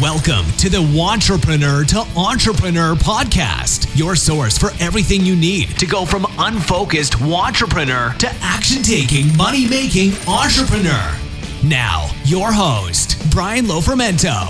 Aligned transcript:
Welcome 0.00 0.46
to 0.58 0.68
the 0.68 0.78
Wantrepreneur 0.78 1.84
to 1.88 1.98
Entrepreneur 2.16 2.94
podcast, 2.94 3.98
your 3.98 4.14
source 4.14 4.56
for 4.56 4.70
everything 4.78 5.22
you 5.22 5.34
need 5.34 5.70
to 5.76 5.86
go 5.86 6.04
from 6.04 6.24
unfocused 6.38 7.14
wantrepreneur 7.14 8.16
to 8.18 8.28
action 8.40 8.84
taking, 8.84 9.36
money 9.36 9.68
making 9.68 10.12
entrepreneur. 10.28 11.18
Now, 11.64 12.08
your 12.24 12.52
host, 12.52 13.20
Brian 13.32 13.64
Lofermento. 13.64 14.46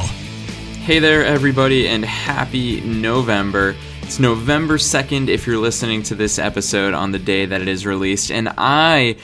Hey 0.83 0.99
there, 0.99 1.25
everybody, 1.25 1.89
and 1.89 2.05
happy 2.05 2.83
November. 2.83 3.75
It's 4.03 4.19
November 4.19 4.77
2nd 4.77 5.29
if 5.29 5.47
you're 5.47 5.57
listening 5.57 6.03
to 6.05 6.15
this 6.15 6.39
episode 6.39 6.93
on 6.93 7.11
the 7.11 7.19
day 7.19 7.47
that 7.47 7.63
it 7.63 7.69
is 7.69 7.87
released, 7.87 8.31
and 8.31 8.51
I 8.59 9.17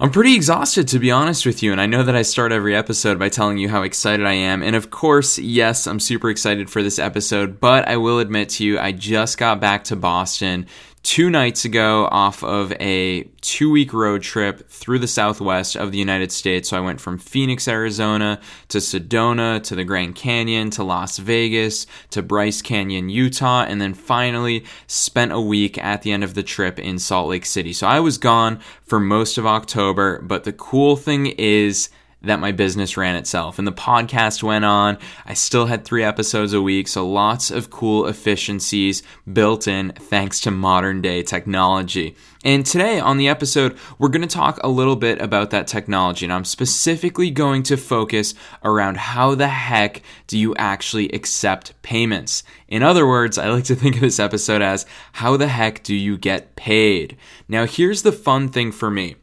I'm 0.00 0.12
pretty 0.12 0.36
exhausted 0.36 0.86
to 0.88 1.00
be 1.00 1.10
honest 1.10 1.44
with 1.44 1.60
you, 1.60 1.72
and 1.72 1.80
I 1.80 1.86
know 1.86 2.04
that 2.04 2.14
I 2.14 2.22
start 2.22 2.52
every 2.52 2.76
episode 2.76 3.18
by 3.18 3.28
telling 3.28 3.58
you 3.58 3.68
how 3.68 3.82
excited 3.82 4.24
I 4.24 4.34
am. 4.34 4.62
And 4.62 4.76
of 4.76 4.90
course, 4.90 5.40
yes, 5.40 5.88
I'm 5.88 5.98
super 5.98 6.30
excited 6.30 6.70
for 6.70 6.84
this 6.84 7.00
episode, 7.00 7.58
but 7.58 7.88
I 7.88 7.96
will 7.96 8.20
admit 8.20 8.50
to 8.50 8.64
you, 8.64 8.78
I 8.78 8.92
just 8.92 9.38
got 9.38 9.60
back 9.60 9.82
to 9.84 9.96
Boston 9.96 10.68
two 11.02 11.30
nights 11.30 11.64
ago 11.64 12.08
off 12.10 12.42
of 12.44 12.72
a 12.72 13.24
two 13.40 13.70
week 13.70 13.92
road 13.92 14.22
trip 14.22 14.68
through 14.68 14.98
the 14.98 15.08
southwest 15.08 15.76
of 15.76 15.92
the 15.92 15.98
United 15.98 16.32
States. 16.32 16.68
So 16.68 16.76
I 16.76 16.80
went 16.80 17.00
from 17.00 17.18
Phoenix, 17.18 17.68
Arizona 17.68 18.40
to 18.68 18.78
Sedona 18.78 19.62
to 19.64 19.74
the 19.74 19.84
Grand 19.84 20.14
Canyon 20.14 20.70
to 20.70 20.84
Las 20.84 21.18
Vegas 21.18 21.86
to 22.10 22.22
Bryce 22.22 22.62
Canyon, 22.62 23.08
Utah, 23.08 23.64
and 23.64 23.80
then 23.80 23.94
finally 23.94 24.64
spent 24.86 25.32
a 25.32 25.40
week 25.40 25.78
at 25.78 26.02
the 26.02 26.12
end 26.12 26.24
of 26.24 26.34
the 26.34 26.42
trip 26.42 26.78
in 26.78 26.98
Salt 26.98 27.28
Lake 27.28 27.46
City. 27.46 27.72
So 27.72 27.86
I 27.86 28.00
was 28.00 28.18
gone 28.18 28.60
for 28.84 29.00
most 29.00 29.38
of 29.38 29.46
October, 29.46 30.20
but 30.22 30.44
the 30.44 30.52
cool 30.52 30.96
thing 30.96 31.26
is, 31.26 31.88
that 32.22 32.40
my 32.40 32.52
business 32.52 32.96
ran 32.96 33.14
itself. 33.16 33.58
And 33.58 33.66
the 33.66 33.72
podcast 33.72 34.42
went 34.42 34.64
on. 34.64 34.98
I 35.24 35.34
still 35.34 35.66
had 35.66 35.84
three 35.84 36.02
episodes 36.02 36.52
a 36.52 36.62
week, 36.62 36.88
so 36.88 37.08
lots 37.08 37.50
of 37.50 37.70
cool 37.70 38.06
efficiencies 38.06 39.02
built 39.32 39.68
in 39.68 39.92
thanks 39.92 40.40
to 40.40 40.50
modern 40.50 41.00
day 41.00 41.22
technology. 41.22 42.16
And 42.44 42.64
today 42.64 43.00
on 43.00 43.18
the 43.18 43.28
episode, 43.28 43.76
we're 43.98 44.08
going 44.08 44.26
to 44.26 44.28
talk 44.28 44.58
a 44.62 44.68
little 44.68 44.96
bit 44.96 45.20
about 45.20 45.50
that 45.50 45.66
technology. 45.66 46.24
And 46.26 46.32
I'm 46.32 46.44
specifically 46.44 47.30
going 47.30 47.62
to 47.64 47.76
focus 47.76 48.34
around 48.64 48.96
how 48.96 49.34
the 49.34 49.48
heck 49.48 50.02
do 50.26 50.38
you 50.38 50.54
actually 50.56 51.08
accept 51.10 51.80
payments? 51.82 52.42
In 52.68 52.82
other 52.82 53.06
words, 53.06 53.38
I 53.38 53.48
like 53.48 53.64
to 53.64 53.74
think 53.74 53.96
of 53.96 54.02
this 54.02 54.20
episode 54.20 54.62
as 54.62 54.86
how 55.12 55.36
the 55.36 55.48
heck 55.48 55.82
do 55.82 55.94
you 55.94 56.16
get 56.16 56.56
paid? 56.56 57.16
Now, 57.48 57.66
here's 57.66 58.02
the 58.02 58.12
fun 58.12 58.48
thing 58.48 58.72
for 58.72 58.90
me 58.90 59.16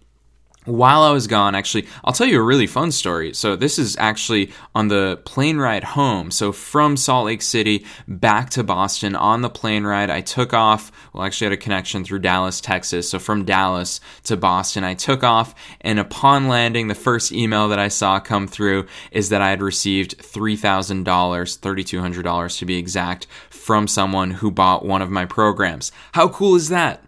while 0.65 1.03
I 1.03 1.11
was 1.11 1.27
gone, 1.27 1.55
actually, 1.55 1.87
I'll 2.03 2.13
tell 2.13 2.27
you 2.27 2.39
a 2.39 2.43
really 2.43 2.67
fun 2.67 2.91
story. 2.91 3.33
So, 3.33 3.55
this 3.55 3.79
is 3.79 3.95
actually 3.97 4.51
on 4.73 4.87
the 4.87 5.19
plane 5.25 5.57
ride 5.57 5.83
home. 5.83 6.31
So, 6.31 6.51
from 6.51 6.97
Salt 6.97 7.25
Lake 7.25 7.41
City 7.41 7.85
back 8.07 8.49
to 8.51 8.63
Boston 8.63 9.15
on 9.15 9.41
the 9.41 9.49
plane 9.49 9.83
ride, 9.83 10.09
I 10.09 10.21
took 10.21 10.53
off. 10.53 10.91
Well, 11.13 11.23
actually, 11.23 11.47
I 11.47 11.49
had 11.51 11.59
a 11.59 11.61
connection 11.61 12.03
through 12.03 12.19
Dallas, 12.19 12.59
Texas. 12.59 13.09
So, 13.09 13.19
from 13.19 13.45
Dallas 13.45 14.01
to 14.23 14.35
Boston, 14.35 14.83
I 14.83 14.95
took 14.95 15.23
off. 15.23 15.55
And 15.81 15.99
upon 15.99 16.47
landing, 16.47 16.87
the 16.87 16.95
first 16.95 17.31
email 17.31 17.69
that 17.69 17.79
I 17.79 17.87
saw 17.87 18.19
come 18.19 18.47
through 18.47 18.87
is 19.11 19.29
that 19.29 19.41
I 19.41 19.51
had 19.51 19.61
received 19.61 20.17
$3,000, 20.17 21.03
$3,200 21.03 22.57
to 22.57 22.65
be 22.65 22.77
exact, 22.77 23.27
from 23.49 23.87
someone 23.87 24.31
who 24.31 24.51
bought 24.51 24.85
one 24.85 25.01
of 25.01 25.11
my 25.11 25.25
programs. 25.25 25.91
How 26.13 26.27
cool 26.27 26.55
is 26.55 26.69
that? 26.69 27.04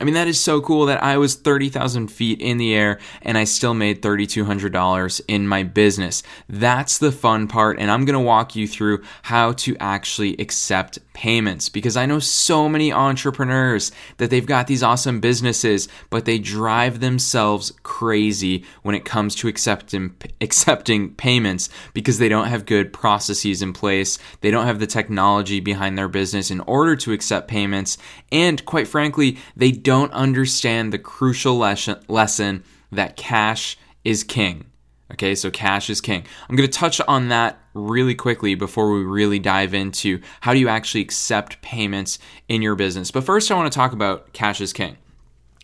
I 0.00 0.04
mean, 0.04 0.14
that 0.14 0.28
is 0.28 0.40
so 0.40 0.62
cool 0.62 0.86
that 0.86 1.02
I 1.02 1.18
was 1.18 1.34
30,000 1.34 2.08
feet 2.08 2.40
in 2.40 2.56
the 2.56 2.74
air 2.74 2.98
and 3.20 3.36
I 3.36 3.44
still 3.44 3.74
made 3.74 4.00
$3,200 4.00 5.20
in 5.28 5.46
my 5.46 5.62
business. 5.62 6.22
That's 6.48 6.96
the 6.96 7.12
fun 7.12 7.48
part. 7.48 7.78
And 7.78 7.90
I'm 7.90 8.06
going 8.06 8.14
to 8.14 8.20
walk 8.20 8.56
you 8.56 8.66
through 8.66 9.02
how 9.22 9.52
to 9.52 9.76
actually 9.78 10.36
accept 10.38 10.98
payments 11.12 11.68
because 11.68 11.98
I 11.98 12.06
know 12.06 12.18
so 12.18 12.66
many 12.66 12.90
entrepreneurs 12.90 13.92
that 14.16 14.30
they've 14.30 14.46
got 14.46 14.68
these 14.68 14.82
awesome 14.82 15.20
businesses, 15.20 15.86
but 16.08 16.24
they 16.24 16.38
drive 16.38 17.00
themselves 17.00 17.72
crazy 17.82 18.64
when 18.80 18.94
it 18.94 19.04
comes 19.04 19.34
to 19.34 19.48
accepting, 19.48 20.14
accepting 20.40 21.14
payments 21.14 21.68
because 21.92 22.18
they 22.18 22.30
don't 22.30 22.48
have 22.48 22.64
good 22.64 22.94
processes 22.94 23.60
in 23.60 23.74
place. 23.74 24.18
They 24.40 24.50
don't 24.50 24.64
have 24.64 24.80
the 24.80 24.86
technology 24.86 25.60
behind 25.60 25.98
their 25.98 26.08
business 26.08 26.50
in 26.50 26.60
order 26.60 26.96
to 26.96 27.12
accept 27.12 27.48
payments. 27.48 27.98
And 28.32 28.64
quite 28.64 28.88
frankly, 28.88 29.36
they 29.54 29.72
don't 29.72 29.89
understand 29.90 30.92
the 30.92 30.98
crucial 30.98 31.56
lesson, 31.56 32.00
lesson 32.08 32.64
that 32.92 33.16
cash 33.16 33.76
is 34.04 34.24
king. 34.24 34.66
Okay, 35.12 35.34
so 35.34 35.50
cash 35.50 35.90
is 35.90 36.00
king. 36.00 36.24
I'm 36.48 36.56
going 36.56 36.68
to 36.68 36.78
touch 36.78 37.00
on 37.08 37.28
that 37.28 37.58
really 37.74 38.14
quickly 38.14 38.54
before 38.54 38.92
we 38.92 39.02
really 39.02 39.38
dive 39.38 39.74
into 39.74 40.20
how 40.40 40.52
do 40.54 40.60
you 40.60 40.68
actually 40.68 41.00
accept 41.00 41.60
payments 41.62 42.18
in 42.48 42.62
your 42.62 42.76
business. 42.76 43.10
But 43.10 43.24
first, 43.24 43.50
I 43.50 43.54
want 43.54 43.72
to 43.72 43.76
talk 43.76 43.92
about 43.92 44.32
cash 44.32 44.60
is 44.60 44.72
king. 44.72 44.96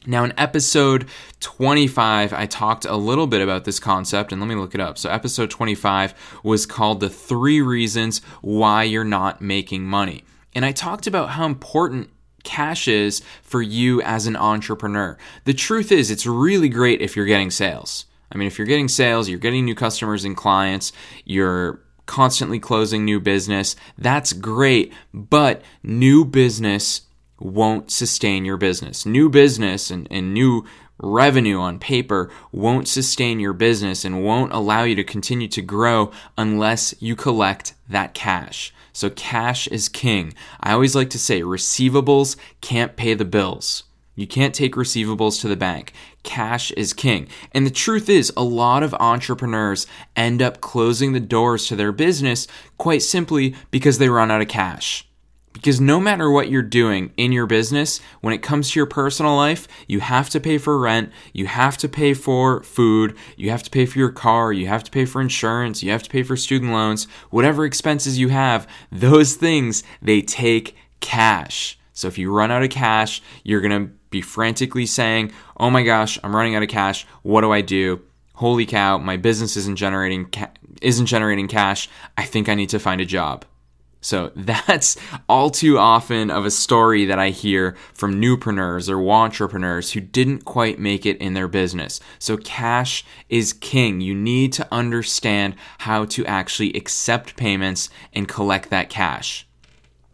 Now, 0.04 0.22
in 0.22 0.32
episode 0.38 1.08
25, 1.41 2.32
I 2.32 2.47
talked 2.47 2.84
a 2.84 2.97
little 2.97 3.26
bit 3.26 3.41
about 3.41 3.64
this 3.64 3.81
concept, 3.81 4.31
and 4.31 4.41
let 4.41 4.48
me 4.48 4.54
look 4.54 4.75
it 4.75 4.81
up. 4.81 4.98
So, 4.98 5.10
episode 5.10 5.50
25 5.50 6.41
was 6.44 6.64
called 6.64 7.00
The 7.00 7.10
Three 7.10 7.60
Reasons 7.60 8.20
Why 8.41 8.84
You're 8.84 9.04
Not 9.04 9.43
Making 9.43 9.84
Money. 9.84 10.25
And 10.54 10.64
I 10.64 10.70
talked 10.70 11.08
about 11.08 11.31
how 11.31 11.44
important 11.44 12.10
cash 12.46 12.88
is 12.88 13.20
for 13.42 13.60
you 13.60 14.00
as 14.00 14.26
an 14.26 14.36
entrepreneur. 14.36 15.18
The 15.44 15.52
truth 15.52 15.92
is, 15.92 16.10
it's 16.10 16.26
really 16.26 16.70
great 16.70 17.02
if 17.02 17.14
you're 17.14 17.26
getting 17.26 17.50
sales. 17.50 18.06
I 18.32 18.38
mean, 18.38 18.46
if 18.46 18.56
you're 18.56 18.66
getting 18.66 18.88
sales, 18.88 19.28
you're 19.28 19.38
getting 19.38 19.66
new 19.66 19.74
customers 19.74 20.24
and 20.24 20.36
clients, 20.36 20.92
you're 21.24 21.82
constantly 22.06 22.58
closing 22.58 23.04
new 23.04 23.20
business, 23.20 23.76
that's 23.98 24.32
great. 24.32 24.92
But 25.12 25.62
new 25.82 26.24
business 26.24 27.02
won't 27.38 27.90
sustain 27.90 28.44
your 28.44 28.56
business. 28.56 29.04
New 29.04 29.28
business 29.28 29.90
and, 29.90 30.08
and 30.10 30.32
new 30.32 30.64
revenue 30.98 31.58
on 31.58 31.78
paper 31.78 32.30
won't 32.52 32.88
sustain 32.88 33.38
your 33.38 33.52
business 33.52 34.04
and 34.04 34.24
won't 34.24 34.52
allow 34.52 34.84
you 34.84 34.94
to 34.94 35.04
continue 35.04 35.48
to 35.48 35.60
grow 35.60 36.10
unless 36.38 36.94
you 37.00 37.14
collect 37.14 37.74
that 37.88 38.14
cash. 38.14 38.72
So, 38.96 39.10
cash 39.10 39.68
is 39.68 39.90
king. 39.90 40.32
I 40.58 40.72
always 40.72 40.96
like 40.96 41.10
to 41.10 41.18
say 41.18 41.42
receivables 41.42 42.34
can't 42.62 42.96
pay 42.96 43.12
the 43.12 43.26
bills. 43.26 43.82
You 44.14 44.26
can't 44.26 44.54
take 44.54 44.74
receivables 44.74 45.38
to 45.42 45.48
the 45.48 45.54
bank. 45.54 45.92
Cash 46.22 46.70
is 46.70 46.94
king. 46.94 47.28
And 47.52 47.66
the 47.66 47.70
truth 47.70 48.08
is, 48.08 48.32
a 48.38 48.42
lot 48.42 48.82
of 48.82 48.94
entrepreneurs 48.94 49.86
end 50.16 50.40
up 50.40 50.62
closing 50.62 51.12
the 51.12 51.20
doors 51.20 51.66
to 51.66 51.76
their 51.76 51.92
business 51.92 52.46
quite 52.78 53.02
simply 53.02 53.54
because 53.70 53.98
they 53.98 54.08
run 54.08 54.30
out 54.30 54.40
of 54.40 54.48
cash. 54.48 55.06
Because 55.56 55.81
no 55.81 55.99
matter 55.99 56.31
what 56.31 56.50
you're 56.50 56.61
doing 56.61 57.15
in 57.17 57.33
your 57.33 57.47
business, 57.47 57.99
when 58.21 58.34
it 58.34 58.43
comes 58.43 58.71
to 58.71 58.78
your 58.78 58.84
personal 58.84 59.34
life, 59.34 59.67
you 59.89 60.00
have 60.00 60.28
to 60.31 60.39
pay 60.39 60.59
for 60.59 60.78
rent, 60.78 61.11
you 61.33 61.47
have 61.47 61.78
to 61.78 61.89
pay 61.89 62.12
for 62.12 62.62
food, 62.62 63.17
you 63.39 63.49
have 63.49 63.62
to 63.62 63.71
pay 63.71 63.87
for 63.87 63.99
your 63.99 64.11
car, 64.11 64.53
you 64.53 64.67
have 64.67 64.84
to 64.84 64.91
pay 64.91 65.06
for 65.06 65.19
insurance, 65.19 65.83
you 65.83 65.91
have 65.91 66.03
to 66.03 66.11
pay 66.11 66.22
for 66.22 66.37
student 66.37 66.72
loans, 66.72 67.06
whatever 67.31 67.65
expenses 67.65 68.19
you 68.19 68.28
have, 68.28 68.69
those 68.93 69.34
things, 69.37 69.83
they 70.03 70.21
take 70.21 70.77
cash. 71.00 71.78
So 71.94 72.06
if 72.06 72.19
you 72.19 72.31
run 72.31 72.50
out 72.50 72.62
of 72.62 72.69
cash, 72.69 73.23
you're 73.43 73.62
going 73.62 73.87
to 73.87 73.91
be 74.11 74.21
frantically 74.21 74.84
saying, 74.84 75.33
"Oh 75.56 75.71
my 75.71 75.83
gosh, 75.83 76.19
I'm 76.23 76.37
running 76.37 76.55
out 76.55 76.62
of 76.62 76.69
cash. 76.69 77.06
What 77.23 77.41
do 77.41 77.50
I 77.50 77.62
do? 77.62 78.03
Holy 78.34 78.67
cow, 78.67 78.99
my 78.99 79.17
business 79.17 79.56
isn't 79.56 79.77
generating 79.77 80.27
ca- 80.27 80.53
isn't 80.83 81.06
generating 81.06 81.49
cash. 81.49 81.88
I 82.19 82.25
think 82.25 82.50
I 82.50 82.55
need 82.55 82.69
to 82.69 82.78
find 82.78 83.00
a 83.00 83.06
job." 83.06 83.47
So 84.06 84.31
that's 84.37 84.97
all 85.28 85.50
too 85.50 85.78
often 85.78 86.31
of 86.31 86.47
a 86.47 86.50
story 86.50 87.05
that 87.06 87.19
I 87.19 87.31
hear 87.31 87.77
from 87.93 88.21
newpreneurs 88.21 88.89
or 88.89 89.11
entrepreneurs 89.11 89.93
who 89.93 90.00
didn't 90.00 90.44
quite 90.44 90.78
make 90.78 91.05
it 91.05 91.17
in 91.19 91.34
their 91.34 91.49
business. 91.49 91.99
So 92.19 92.37
cash 92.37 93.05
is 93.28 93.53
king. 93.53 94.00
You 94.00 94.15
need 94.15 94.53
to 94.55 94.69
understand 94.71 95.56
how 95.78 96.05
to 96.06 96.25
actually 96.27 96.72
accept 96.75 97.37
payments 97.37 97.91
and 98.12 98.29
collect 98.29 98.70
that 98.70 98.88
cash. 98.88 99.45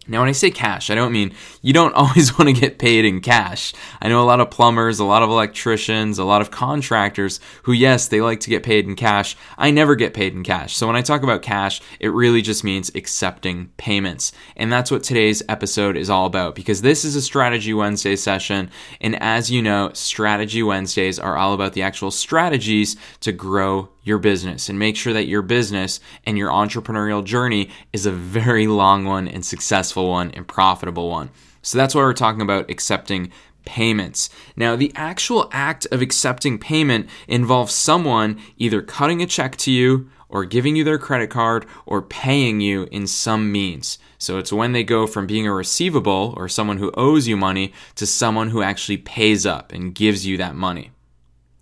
Now, 0.08 0.20
when 0.20 0.28
I 0.28 0.32
say 0.32 0.50
cash, 0.50 0.90
I 0.90 0.96
don't 0.96 1.12
mean 1.12 1.32
you 1.60 1.72
don't 1.72 1.94
always 1.94 2.37
want 2.37 2.49
to 2.49 2.60
get 2.60 2.78
paid 2.78 3.04
in 3.04 3.20
cash. 3.20 3.72
I 4.00 4.08
know 4.08 4.22
a 4.22 4.26
lot 4.26 4.40
of 4.40 4.50
plumbers, 4.50 4.99
a 4.99 5.04
lot 5.04 5.22
of 5.22 5.31
electricians, 5.31 6.19
a 6.19 6.25
lot 6.25 6.43
of 6.43 6.50
contractors 6.50 7.38
who, 7.62 7.72
yes, 7.72 8.08
they 8.08 8.20
like 8.20 8.40
to 8.40 8.50
get 8.50 8.64
paid 8.64 8.87
in 8.87 8.96
cash. 8.96 9.37
I 9.56 9.70
never 9.70 9.94
get 9.94 10.14
paid 10.14 10.34
in 10.34 10.43
cash. 10.43 10.76
So 10.76 10.88
when 10.88 10.96
I 10.96 11.02
talk 11.02 11.22
about 11.22 11.43
cash, 11.43 11.81
it 12.00 12.08
really 12.08 12.43
just 12.43 12.64
means 12.64 12.90
accepting 12.96 13.70
payments. 13.76 14.32
And 14.56 14.72
that's 14.72 14.90
what 14.90 15.04
today's 15.04 15.43
episode 15.49 15.96
is 15.96 16.10
all 16.10 16.26
about 16.26 16.56
because 16.56 16.82
this 16.82 17.04
is 17.04 17.14
a 17.14 17.22
Strategy 17.22 17.72
Wednesday 17.72 18.16
session. 18.16 18.70
And 19.00 19.20
as 19.22 19.50
you 19.52 19.62
know, 19.62 19.90
Strategy 19.93 20.64
Wednesdays 20.64 21.20
are 21.20 21.37
all 21.37 21.54
about 21.54 21.75
the 21.75 21.82
actual 21.82 22.10
strategies 22.10 22.96
to 23.20 23.31
grow 23.31 23.88
your 24.04 24.19
business 24.19 24.69
and 24.69 24.78
make 24.78 24.96
sure 24.96 25.12
that 25.12 25.26
your 25.26 25.43
business 25.43 26.00
and 26.25 26.37
your 26.37 26.50
entrepreneurial 26.50 27.25
journey 27.25 27.70
is 27.93 28.06
a 28.06 28.12
very 28.12 28.66
long 28.66 29.04
one 29.04 29.28
and 29.28 29.44
successful 29.44 30.08
one 30.08 30.31
and 30.32 30.46
profitable 30.46 31.08
one. 31.08 31.31
So 31.62 31.78
that's 31.78 31.94
why 31.94 32.02
we're 32.02 32.12
talking 32.12 32.43
about 32.43 32.70
accepting 32.70 33.31
payments. 33.64 34.28
Now, 34.56 34.75
the 34.75 34.93
actual 34.96 35.49
act 35.52 35.87
of 35.93 36.02
accepting 36.02 36.58
payment 36.58 37.08
involves 37.28 37.72
someone 37.72 38.40
either 38.56 38.82
cutting 38.82 39.22
a 39.22 39.26
check 39.26 39.56
to 39.58 39.70
you 39.70 40.10
or 40.28 40.44
giving 40.44 40.75
you 40.75 40.82
their 40.82 40.99
credit 40.99 41.31
card 41.31 41.66
or 41.87 42.02
paying 42.02 42.60
you 42.60 42.88
in 42.90 43.06
some 43.06 43.52
means. 43.52 43.99
So 44.19 44.38
it's 44.38 44.52
when 44.52 44.72
they 44.72 44.82
go 44.82 45.06
from 45.06 45.26
being 45.26 45.46
a 45.46 45.52
receivable 45.52 46.34
or 46.37 46.49
someone 46.49 46.78
who 46.78 46.90
owes 46.96 47.28
you 47.28 47.37
money 47.37 47.72
to 47.96 48.06
someone 48.06 48.50
who 48.50 48.62
actually 48.62 48.96
pays 48.96 49.44
up 49.46 49.72
and 49.72 49.94
gives 49.94 50.26
you 50.26 50.37
that 50.38 50.56
money. 50.56 50.90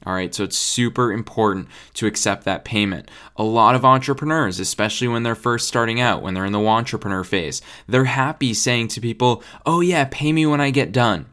All 0.07 0.15
right, 0.15 0.35
so 0.35 0.45
it's 0.45 0.57
super 0.57 1.13
important 1.13 1.69
to 1.95 2.07
accept 2.07 2.45
that 2.45 2.65
payment. 2.65 3.11
A 3.37 3.43
lot 3.43 3.75
of 3.75 3.85
entrepreneurs, 3.85 4.59
especially 4.59 5.09
when 5.09 5.25
they're 5.25 5.35
first 5.35 5.69
starting 5.69 6.01
out, 6.01 6.23
when 6.23 6.33
they're 6.33 6.47
in 6.47 6.53
the 6.53 6.59
wantrepreneur 6.59 7.27
phase, 7.27 7.61
they're 7.87 8.05
happy 8.05 8.55
saying 8.55 8.89
to 8.89 9.01
people, 9.01 9.43
"Oh 9.67 9.81
yeah, 9.81 10.09
pay 10.11 10.33
me 10.33 10.47
when 10.47 10.61
I 10.61 10.71
get 10.71 10.93
done." 10.93 11.27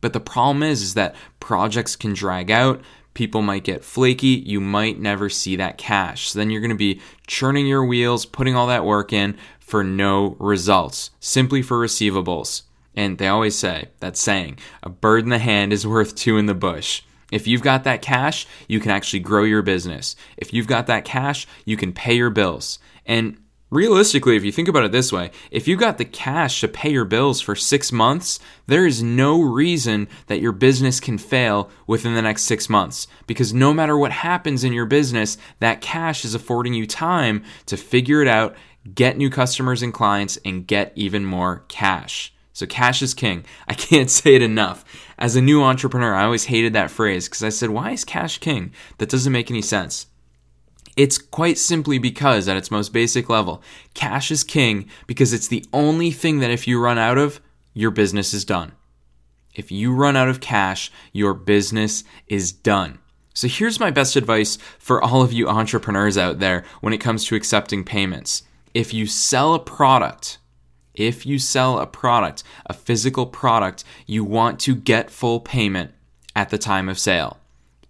But 0.00 0.14
the 0.14 0.20
problem 0.20 0.62
is 0.62 0.82
is 0.82 0.94
that 0.94 1.14
projects 1.38 1.96
can 1.96 2.14
drag 2.14 2.50
out, 2.50 2.82
people 3.14 3.42
might 3.42 3.64
get 3.64 3.84
flaky, 3.84 4.42
you 4.44 4.60
might 4.60 4.98
never 4.98 5.28
see 5.28 5.56
that 5.56 5.78
cash. 5.78 6.30
So 6.30 6.38
then 6.38 6.50
you're 6.50 6.60
going 6.60 6.70
to 6.70 6.76
be 6.76 7.00
churning 7.26 7.66
your 7.66 7.84
wheels, 7.84 8.26
putting 8.26 8.56
all 8.56 8.66
that 8.66 8.84
work 8.84 9.12
in 9.12 9.36
for 9.58 9.82
no 9.82 10.36
results, 10.38 11.10
simply 11.20 11.62
for 11.62 11.78
receivables. 11.78 12.62
And 12.94 13.18
they 13.18 13.28
always 13.28 13.56
say, 13.56 13.88
that 14.00 14.16
saying, 14.16 14.58
a 14.82 14.88
bird 14.88 15.24
in 15.24 15.30
the 15.30 15.38
hand 15.38 15.72
is 15.72 15.86
worth 15.86 16.14
two 16.14 16.36
in 16.36 16.46
the 16.46 16.54
bush. 16.54 17.02
If 17.34 17.48
you've 17.48 17.62
got 17.62 17.82
that 17.82 18.00
cash, 18.00 18.46
you 18.68 18.78
can 18.78 18.92
actually 18.92 19.18
grow 19.18 19.42
your 19.42 19.60
business. 19.60 20.14
If 20.36 20.52
you've 20.52 20.68
got 20.68 20.86
that 20.86 21.04
cash, 21.04 21.48
you 21.64 21.76
can 21.76 21.92
pay 21.92 22.14
your 22.14 22.30
bills. 22.30 22.78
And 23.06 23.38
realistically, 23.70 24.36
if 24.36 24.44
you 24.44 24.52
think 24.52 24.68
about 24.68 24.84
it 24.84 24.92
this 24.92 25.12
way, 25.12 25.32
if 25.50 25.66
you've 25.66 25.80
got 25.80 25.98
the 25.98 26.04
cash 26.04 26.60
to 26.60 26.68
pay 26.68 26.92
your 26.92 27.04
bills 27.04 27.40
for 27.40 27.56
six 27.56 27.90
months, 27.90 28.38
there 28.68 28.86
is 28.86 29.02
no 29.02 29.42
reason 29.42 30.06
that 30.28 30.40
your 30.40 30.52
business 30.52 31.00
can 31.00 31.18
fail 31.18 31.70
within 31.88 32.14
the 32.14 32.22
next 32.22 32.42
six 32.44 32.68
months. 32.68 33.08
Because 33.26 33.52
no 33.52 33.74
matter 33.74 33.98
what 33.98 34.12
happens 34.12 34.62
in 34.62 34.72
your 34.72 34.86
business, 34.86 35.36
that 35.58 35.80
cash 35.80 36.24
is 36.24 36.36
affording 36.36 36.72
you 36.72 36.86
time 36.86 37.42
to 37.66 37.76
figure 37.76 38.22
it 38.22 38.28
out, 38.28 38.54
get 38.94 39.18
new 39.18 39.28
customers 39.28 39.82
and 39.82 39.92
clients, 39.92 40.38
and 40.44 40.68
get 40.68 40.92
even 40.94 41.24
more 41.24 41.64
cash. 41.66 42.32
So 42.54 42.64
cash 42.66 43.02
is 43.02 43.12
king. 43.12 43.44
I 43.68 43.74
can't 43.74 44.08
say 44.08 44.36
it 44.36 44.42
enough. 44.42 44.84
As 45.24 45.36
a 45.36 45.40
new 45.40 45.62
entrepreneur, 45.62 46.14
I 46.14 46.24
always 46.24 46.44
hated 46.44 46.74
that 46.74 46.90
phrase 46.90 47.26
because 47.26 47.42
I 47.42 47.48
said, 47.48 47.70
why 47.70 47.92
is 47.92 48.04
cash 48.04 48.36
king? 48.36 48.74
That 48.98 49.08
doesn't 49.08 49.32
make 49.32 49.50
any 49.50 49.62
sense. 49.62 50.06
It's 50.98 51.16
quite 51.16 51.56
simply 51.56 51.96
because, 51.96 52.46
at 52.46 52.58
its 52.58 52.70
most 52.70 52.92
basic 52.92 53.30
level, 53.30 53.62
cash 53.94 54.30
is 54.30 54.44
king 54.44 54.86
because 55.06 55.32
it's 55.32 55.48
the 55.48 55.64
only 55.72 56.10
thing 56.10 56.40
that 56.40 56.50
if 56.50 56.68
you 56.68 56.78
run 56.78 56.98
out 56.98 57.16
of, 57.16 57.40
your 57.72 57.90
business 57.90 58.34
is 58.34 58.44
done. 58.44 58.72
If 59.54 59.72
you 59.72 59.94
run 59.94 60.14
out 60.14 60.28
of 60.28 60.40
cash, 60.40 60.92
your 61.14 61.32
business 61.32 62.04
is 62.26 62.52
done. 62.52 62.98
So 63.32 63.48
here's 63.48 63.80
my 63.80 63.90
best 63.90 64.16
advice 64.16 64.58
for 64.78 65.02
all 65.02 65.22
of 65.22 65.32
you 65.32 65.48
entrepreneurs 65.48 66.18
out 66.18 66.38
there 66.38 66.66
when 66.82 66.92
it 66.92 67.00
comes 67.00 67.24
to 67.24 67.34
accepting 67.34 67.82
payments. 67.82 68.42
If 68.74 68.92
you 68.92 69.06
sell 69.06 69.54
a 69.54 69.58
product, 69.58 70.36
if 70.94 71.26
you 71.26 71.38
sell 71.38 71.78
a 71.78 71.86
product, 71.86 72.44
a 72.66 72.72
physical 72.72 73.26
product, 73.26 73.84
you 74.06 74.24
want 74.24 74.60
to 74.60 74.74
get 74.74 75.10
full 75.10 75.40
payment 75.40 75.92
at 76.36 76.50
the 76.50 76.58
time 76.58 76.88
of 76.88 76.98
sale. 76.98 77.38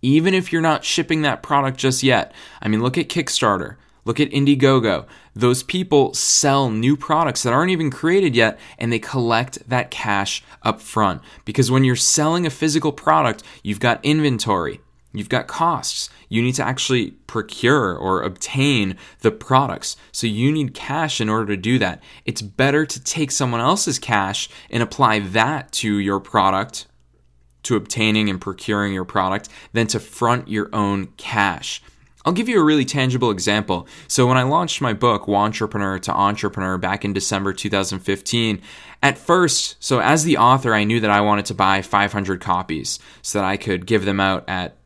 Even 0.02 0.34
if 0.34 0.52
you're 0.52 0.62
not 0.62 0.84
shipping 0.84 1.22
that 1.22 1.42
product 1.42 1.78
just 1.78 2.02
yet. 2.02 2.32
I 2.60 2.68
mean, 2.68 2.82
look 2.82 2.98
at 2.98 3.08
Kickstarter, 3.08 3.76
look 4.04 4.20
at 4.20 4.30
Indiegogo. 4.30 5.06
Those 5.34 5.62
people 5.62 6.12
sell 6.12 6.70
new 6.70 6.96
products 6.96 7.42
that 7.42 7.52
aren't 7.52 7.70
even 7.70 7.90
created 7.90 8.36
yet 8.36 8.58
and 8.78 8.92
they 8.92 8.98
collect 8.98 9.66
that 9.68 9.90
cash 9.90 10.44
up 10.62 10.80
front. 10.80 11.22
Because 11.44 11.70
when 11.70 11.84
you're 11.84 11.96
selling 11.96 12.46
a 12.46 12.50
physical 12.50 12.92
product, 12.92 13.42
you've 13.62 13.80
got 13.80 14.04
inventory, 14.04 14.80
You've 15.14 15.28
got 15.28 15.46
costs. 15.46 16.11
You 16.28 16.43
need 16.43 16.56
to 16.56 16.64
actually 16.64 17.12
procure 17.28 17.96
or 17.96 18.22
obtain 18.22 18.96
the 19.20 19.31
products. 19.31 19.96
So 20.11 20.26
you 20.26 20.50
need 20.50 20.75
cash 20.75 21.20
in 21.20 21.28
order 21.28 21.55
to 21.55 21.56
do 21.56 21.78
that. 21.78 22.02
It's 22.25 22.43
better 22.43 22.84
to 22.84 23.02
take 23.02 23.31
someone 23.31 23.61
else's 23.61 24.00
cash 24.00 24.49
and 24.70 24.82
apply 24.82 25.20
that 25.20 25.70
to 25.72 25.99
your 25.99 26.19
product, 26.19 26.87
to 27.62 27.76
obtaining 27.76 28.28
and 28.28 28.40
procuring 28.40 28.93
your 28.93 29.05
product, 29.05 29.49
than 29.72 29.87
to 29.87 30.00
front 30.00 30.49
your 30.49 30.69
own 30.75 31.06
cash. 31.17 31.81
I'll 32.26 32.32
give 32.32 32.49
you 32.49 32.58
a 32.58 32.64
really 32.64 32.87
tangible 32.87 33.31
example. 33.31 33.87
So, 34.08 34.26
when 34.26 34.38
I 34.38 34.44
launched 34.44 34.81
my 34.81 34.94
book, 34.94 35.26
Wantrepreneur 35.26 36.00
to 36.02 36.12
Entrepreneur, 36.12 36.78
back 36.78 37.05
in 37.05 37.12
December 37.12 37.52
2015, 37.52 38.62
at 39.02 39.19
first, 39.19 39.76
so 39.78 40.00
as 40.00 40.25
the 40.25 40.38
author, 40.38 40.72
I 40.72 40.84
knew 40.84 41.00
that 41.00 41.10
I 41.10 41.20
wanted 41.20 41.44
to 41.46 41.55
buy 41.55 41.82
500 41.82 42.40
copies 42.40 42.99
so 43.20 43.38
that 43.38 43.44
I 43.44 43.58
could 43.58 43.84
give 43.84 44.06
them 44.06 44.20
out 44.20 44.44
at 44.49 44.78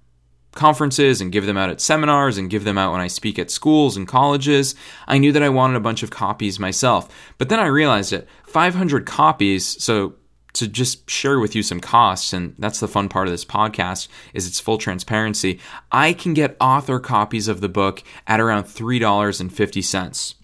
conferences 0.52 1.20
and 1.20 1.32
give 1.32 1.46
them 1.46 1.56
out 1.56 1.70
at 1.70 1.80
seminars 1.80 2.38
and 2.38 2.50
give 2.50 2.64
them 2.64 2.78
out 2.78 2.92
when 2.92 3.00
I 3.00 3.06
speak 3.06 3.38
at 3.38 3.50
schools 3.50 3.96
and 3.96 4.08
colleges. 4.08 4.74
I 5.06 5.18
knew 5.18 5.32
that 5.32 5.42
I 5.42 5.48
wanted 5.48 5.76
a 5.76 5.80
bunch 5.80 6.02
of 6.02 6.10
copies 6.10 6.58
myself. 6.58 7.08
But 7.38 7.48
then 7.48 7.60
I 7.60 7.66
realized 7.66 8.12
that 8.12 8.26
500 8.44 9.06
copies, 9.06 9.82
so 9.82 10.14
to 10.54 10.66
just 10.66 11.08
share 11.08 11.38
with 11.38 11.54
you 11.54 11.62
some 11.62 11.78
costs 11.78 12.32
and 12.32 12.54
that's 12.58 12.80
the 12.80 12.88
fun 12.88 13.08
part 13.08 13.28
of 13.28 13.32
this 13.32 13.44
podcast 13.44 14.08
is 14.34 14.46
its 14.46 14.58
full 14.58 14.78
transparency. 14.78 15.60
I 15.92 16.12
can 16.12 16.34
get 16.34 16.56
author 16.60 16.98
copies 16.98 17.46
of 17.46 17.60
the 17.60 17.68
book 17.68 18.02
at 18.26 18.40
around 18.40 18.64
$3.50. 18.64 20.34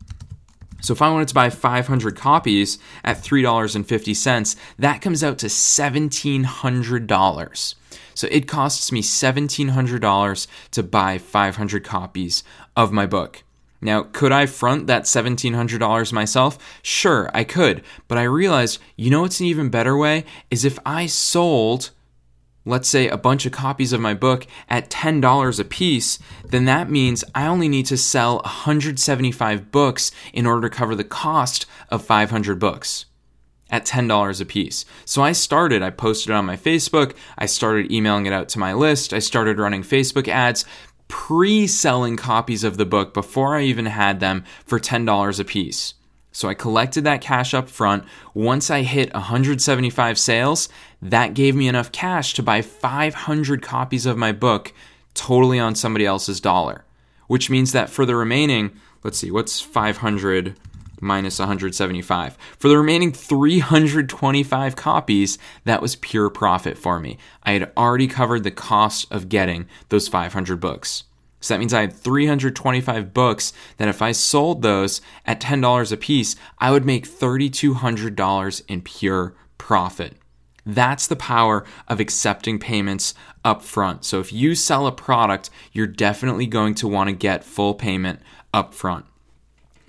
So 0.81 0.93
if 0.93 1.01
I 1.01 1.11
wanted 1.11 1.29
to 1.29 1.35
buy 1.35 1.49
500 1.49 2.15
copies 2.15 2.79
at 3.03 3.17
$3.50, 3.17 4.57
that 4.79 5.01
comes 5.01 5.25
out 5.25 5.39
to 5.39 5.47
$1700. 5.47 7.75
So 8.15 8.29
it 8.31 8.49
costs 8.49 8.93
me 8.93 9.03
$1,700 9.03 10.47
to 10.73 10.83
buy 10.83 11.19
500 11.19 11.85
copies 11.85 12.45
of 12.77 12.93
my 12.93 13.07
book. 13.07 13.43
Now, 13.81 14.05
could 14.05 14.33
I 14.33 14.47
front 14.47 14.87
that 14.87 15.03
$1,700 15.03 16.13
myself? 16.13 16.59
Sure, 16.83 17.31
I 17.35 17.45
could. 17.45 17.83
But 18.09 18.17
I 18.17 18.23
realized, 18.23 18.81
you 18.97 19.11
know 19.11 19.21
what's 19.21 19.41
an 19.41 19.47
even 19.47 19.69
better 19.69 19.95
way? 19.95 20.25
Is 20.51 20.65
if 20.65 20.79
I 20.87 21.05
sold, 21.05 21.91
let's 22.65 22.89
say, 22.89 23.09
a 23.09 23.19
bunch 23.19 23.45
of 23.45 23.53
copies 23.53 23.93
of 23.93 24.01
my 24.01 24.15
book 24.15 24.47
at 24.71 24.89
$10 24.89 25.61
a 25.61 25.65
piece, 25.65 26.19
then 26.47 26.65
that 26.65 26.91
means 26.91 27.25
I 27.35 27.47
only 27.47 27.69
need 27.69 27.85
to 27.87 27.99
sell 27.99 28.37
175 28.37 29.71
books 29.71 30.11
in 30.33 30.47
order 30.47 30.67
to 30.67 30.75
cover 30.75 30.95
the 30.95 31.05
cost 31.05 31.67
of 31.91 32.03
500 32.03 32.59
books 32.59 33.05
at 33.71 33.87
$10 33.87 34.41
a 34.41 34.45
piece. 34.45 34.85
So 35.05 35.23
I 35.23 35.33
started, 35.33 35.83
I 35.83 35.91
posted 35.91 36.31
it 36.31 36.35
on 36.35 36.45
my 36.47 36.57
Facebook, 36.57 37.15
I 37.39 37.47
started 37.47 37.91
emailing 37.91 38.27
it 38.27 38.33
out 38.33 38.49
to 38.51 38.59
my 38.59 38.73
list, 38.73 39.13
I 39.13 39.19
started 39.19 39.59
running 39.59 39.83
Facebook 39.83 40.29
ads, 40.29 40.65
pre 41.09 41.67
selling 41.67 42.17
copies 42.17 42.65
of 42.65 42.77
the 42.77 42.87
book 42.87 43.15
before 43.15 43.57
I 43.57 43.63
even 43.63 43.87
had 43.87 44.21
them 44.21 44.45
for 44.65 44.79
$10 44.79 45.41
a 45.41 45.45
piece. 45.45 45.95
So 46.33 46.49
I 46.49 46.55
collected 46.55 47.05
that 47.05 47.21
cash 47.21 47.55
up 47.55 47.69
front. 47.69 48.05
Once 48.35 48.69
I 48.69 48.83
hit 48.83 49.15
175 49.15 50.19
sales, 50.19 50.69
that 51.01 51.33
gave 51.33 51.55
me 51.55 51.69
enough 51.69 51.93
cash 51.93 52.35
to 52.35 52.43
buy 52.43 52.61
500 52.61 53.63
copies 53.63 54.05
of 54.05 54.19
my 54.19 54.33
book 54.33 54.73
totally 55.15 55.61
on 55.61 55.77
somebody 55.77 56.05
else's 56.05 56.41
dollar. 56.41 56.85
Which 57.29 57.51
means 57.51 57.71
that 57.71 57.89
for 57.89 58.05
the 58.05 58.17
remaining, 58.17 58.73
let's 59.05 59.19
see, 59.19 59.31
what's 59.31 59.61
500 59.61 60.59
minus 61.05 61.39
175. 61.39 62.37
For 62.59 62.69
the 62.69 62.79
remaining 62.79 63.13
325 63.13 64.75
copies, 64.75 65.39
that 65.65 65.83
was 65.83 65.97
pure 65.97 66.31
profit 66.31 66.77
for 66.77 66.99
me. 66.99 67.19
I 67.43 67.53
had 67.53 67.71
already 67.77 68.09
covered 68.09 68.43
the 68.43 68.51
cost 68.51 69.07
of 69.13 69.29
getting 69.29 69.69
those 69.91 70.09
500 70.09 70.59
books. 70.59 71.05
So 71.41 71.53
that 71.53 71.61
means 71.61 71.75
I 71.75 71.83
had 71.83 71.93
325 71.93 73.13
books 73.13 73.53
that 73.77 73.89
if 73.89 74.01
I 74.01 74.13
sold 74.13 74.63
those 74.63 75.03
at 75.27 75.41
$10 75.41 75.93
a 75.93 75.97
piece, 75.99 76.37
I 76.59 76.71
would 76.71 76.87
make 76.87 77.07
$3,200 77.07 78.63
in 78.67 78.81
pure 78.81 79.35
profit. 79.59 80.15
That's 80.65 81.07
the 81.07 81.17
power 81.17 81.67
of 81.87 82.01
accepting 82.01 82.59
payments 82.59 83.13
up 83.45 83.63
front. 83.63 84.07
So 84.07 84.21
if 84.21 84.33
you 84.33 84.55
sell 84.55 84.87
a 84.87 84.93
product, 84.93 85.51
you're 85.73 85.87
definitely 85.87 86.47
going 86.47 86.75
to 86.77 86.89
want 86.89 87.11
to 87.11 87.15
get 87.15 87.45
full 87.45 87.75
payment 87.75 88.21
up 88.55 88.73
front. 88.73 89.05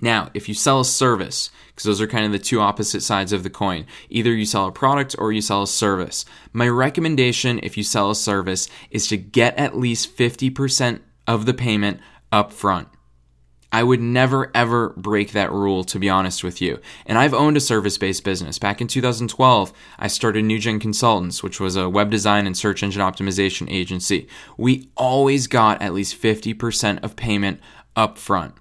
Now, 0.00 0.30
if 0.34 0.48
you 0.48 0.54
sell 0.54 0.80
a 0.80 0.84
service, 0.84 1.50
because 1.68 1.84
those 1.84 2.00
are 2.00 2.06
kind 2.06 2.26
of 2.26 2.32
the 2.32 2.38
two 2.38 2.60
opposite 2.60 3.02
sides 3.02 3.32
of 3.32 3.42
the 3.42 3.50
coin, 3.50 3.86
either 4.10 4.32
you 4.34 4.44
sell 4.44 4.66
a 4.66 4.72
product 4.72 5.16
or 5.18 5.32
you 5.32 5.40
sell 5.40 5.62
a 5.62 5.66
service. 5.66 6.24
My 6.52 6.68
recommendation 6.68 7.60
if 7.62 7.76
you 7.76 7.82
sell 7.82 8.10
a 8.10 8.14
service 8.14 8.68
is 8.90 9.08
to 9.08 9.16
get 9.16 9.56
at 9.58 9.76
least 9.76 10.16
50% 10.16 11.00
of 11.26 11.46
the 11.46 11.54
payment 11.54 12.00
up 12.30 12.52
front. 12.52 12.88
I 13.72 13.82
would 13.82 14.00
never 14.00 14.50
ever 14.54 14.90
break 14.96 15.32
that 15.32 15.52
rule, 15.52 15.84
to 15.84 15.98
be 15.98 16.08
honest 16.08 16.44
with 16.44 16.62
you. 16.62 16.78
And 17.04 17.18
I've 17.18 17.34
owned 17.34 17.56
a 17.56 17.60
service 17.60 17.98
based 17.98 18.24
business. 18.24 18.58
Back 18.58 18.80
in 18.80 18.86
2012, 18.86 19.72
I 19.98 20.06
started 20.06 20.44
NewGen 20.44 20.80
Consultants, 20.80 21.42
which 21.42 21.58
was 21.60 21.76
a 21.76 21.88
web 21.88 22.10
design 22.10 22.46
and 22.46 22.56
search 22.56 22.82
engine 22.82 23.02
optimization 23.02 23.70
agency. 23.70 24.28
We 24.56 24.90
always 24.96 25.46
got 25.46 25.82
at 25.82 25.94
least 25.94 26.20
50% 26.20 27.02
of 27.02 27.16
payment 27.16 27.60
up 27.96 28.18
front. 28.18 28.54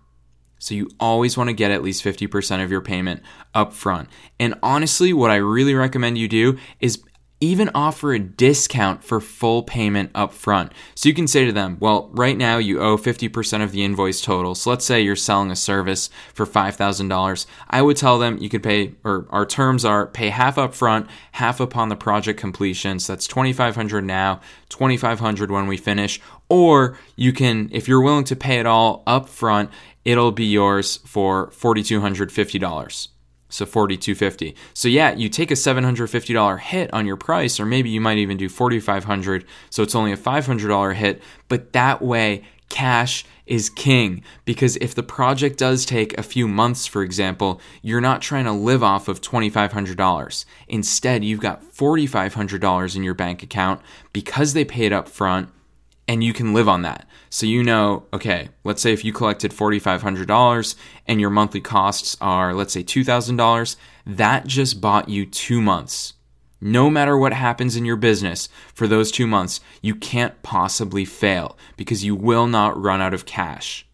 So 0.59 0.73
you 0.73 0.89
always 0.99 1.37
want 1.37 1.49
to 1.49 1.53
get 1.53 1.71
at 1.71 1.83
least 1.83 2.03
50% 2.03 2.63
of 2.63 2.71
your 2.71 2.81
payment 2.81 3.21
up 3.53 3.73
front. 3.73 4.09
And 4.39 4.55
honestly, 4.63 5.13
what 5.13 5.31
I 5.31 5.35
really 5.35 5.75
recommend 5.75 6.17
you 6.17 6.27
do 6.27 6.57
is 6.79 7.03
even 7.41 7.69
offer 7.75 8.13
a 8.13 8.19
discount 8.19 9.03
for 9.03 9.19
full 9.19 9.61
payment 9.61 10.09
up 10.15 10.31
front. 10.31 10.71
So 10.95 11.09
you 11.09 11.15
can 11.15 11.27
say 11.27 11.43
to 11.45 11.51
them, 11.51 11.77
well, 11.81 12.09
right 12.13 12.37
now 12.37 12.57
you 12.57 12.79
owe 12.79 12.97
50% 12.97 13.61
of 13.61 13.73
the 13.73 13.83
invoice 13.83 14.21
total. 14.21 14.55
So 14.55 14.69
let's 14.69 14.85
say 14.85 15.01
you're 15.01 15.17
selling 15.17 15.51
a 15.51 15.55
service 15.55 16.09
for 16.33 16.45
$5,000. 16.45 17.45
I 17.69 17.81
would 17.81 17.97
tell 17.97 18.17
them 18.17 18.37
you 18.37 18.47
could 18.49 18.63
pay, 18.63 18.95
or 19.03 19.27
our 19.31 19.45
terms 19.45 19.83
are 19.83 20.07
pay 20.07 20.29
half 20.29 20.57
up 20.57 20.73
front, 20.73 21.07
half 21.33 21.59
upon 21.59 21.89
the 21.89 21.97
project 21.97 22.39
completion. 22.39 22.99
So 22.99 23.13
that's 23.13 23.27
2500 23.27 24.03
now, 24.05 24.39
2500 24.69 25.51
when 25.51 25.67
we 25.67 25.75
finish. 25.75 26.21
Or 26.47 26.97
you 27.17 27.33
can, 27.33 27.69
if 27.73 27.87
you're 27.87 28.01
willing 28.01 28.25
to 28.25 28.35
pay 28.35 28.59
it 28.59 28.65
all 28.65 29.03
up 29.05 29.27
front, 29.27 29.71
it'll 30.05 30.31
be 30.31 30.45
yours 30.45 30.97
for 30.97 31.49
$4,250 31.49 33.07
so 33.49 33.65
4,250. 33.65 34.55
so 34.73 34.87
yeah 34.87 35.13
you 35.13 35.29
take 35.29 35.51
a 35.51 35.55
$750 35.55 36.59
hit 36.59 36.93
on 36.93 37.05
your 37.05 37.17
price 37.17 37.59
or 37.59 37.65
maybe 37.65 37.89
you 37.89 38.01
might 38.01 38.17
even 38.17 38.37
do 38.37 38.47
4,500. 38.49 39.45
so 39.69 39.83
it's 39.83 39.95
only 39.95 40.11
a 40.11 40.17
$500 40.17 40.93
hit 40.93 41.21
but 41.47 41.73
that 41.73 42.01
way 42.01 42.43
cash 42.69 43.25
is 43.45 43.69
king 43.69 44.23
because 44.43 44.75
if 44.77 44.95
the 44.95 45.03
project 45.03 45.59
does 45.59 45.85
take 45.85 46.17
a 46.17 46.23
few 46.23 46.47
months 46.47 46.87
for 46.87 47.03
example 47.03 47.61
you're 47.83 48.01
not 48.01 48.21
trying 48.21 48.45
to 48.45 48.51
live 48.51 48.81
off 48.81 49.07
of 49.07 49.21
$2500 49.21 50.45
instead 50.67 51.23
you've 51.23 51.39
got 51.39 51.63
$4500 51.63 52.95
in 52.95 53.03
your 53.03 53.13
bank 53.13 53.43
account 53.43 53.81
because 54.13 54.53
they 54.53 54.65
paid 54.65 54.91
up 54.91 55.07
front 55.07 55.49
and 56.07 56.23
you 56.23 56.33
can 56.33 56.53
live 56.53 56.69
on 56.69 56.83
that. 56.83 57.07
So 57.29 57.45
you 57.45 57.63
know, 57.63 58.05
okay, 58.13 58.49
let's 58.63 58.81
say 58.81 58.93
if 58.93 59.03
you 59.03 59.11
collected 59.11 59.51
$4,500 59.51 60.75
and 61.07 61.19
your 61.19 61.29
monthly 61.29 61.61
costs 61.61 62.15
are, 62.21 62.53
let's 62.53 62.73
say, 62.73 62.83
$2,000, 62.83 63.75
that 64.05 64.45
just 64.45 64.81
bought 64.81 65.09
you 65.09 65.25
two 65.25 65.61
months. 65.61 66.13
No 66.61 66.89
matter 66.89 67.17
what 67.17 67.33
happens 67.33 67.75
in 67.75 67.85
your 67.85 67.97
business 67.97 68.49
for 68.73 68.87
those 68.87 69.11
two 69.11 69.27
months, 69.27 69.59
you 69.81 69.95
can't 69.95 70.41
possibly 70.41 71.05
fail 71.05 71.57
because 71.75 72.03
you 72.03 72.15
will 72.15 72.47
not 72.47 72.81
run 72.81 73.01
out 73.01 73.13
of 73.13 73.25
cash. 73.25 73.85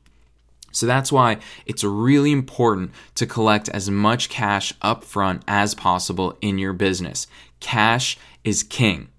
So 0.72 0.86
that's 0.86 1.12
why 1.12 1.40
it's 1.66 1.84
really 1.84 2.32
important 2.32 2.92
to 3.16 3.26
collect 3.26 3.68
as 3.70 3.90
much 3.90 4.30
cash 4.30 4.74
upfront 4.82 5.42
as 5.48 5.76
possible 5.76 6.38
in 6.42 6.58
your 6.58 6.74
business. 6.74 7.28
Cash 7.60 8.18
is 8.44 8.64
king. 8.64 9.10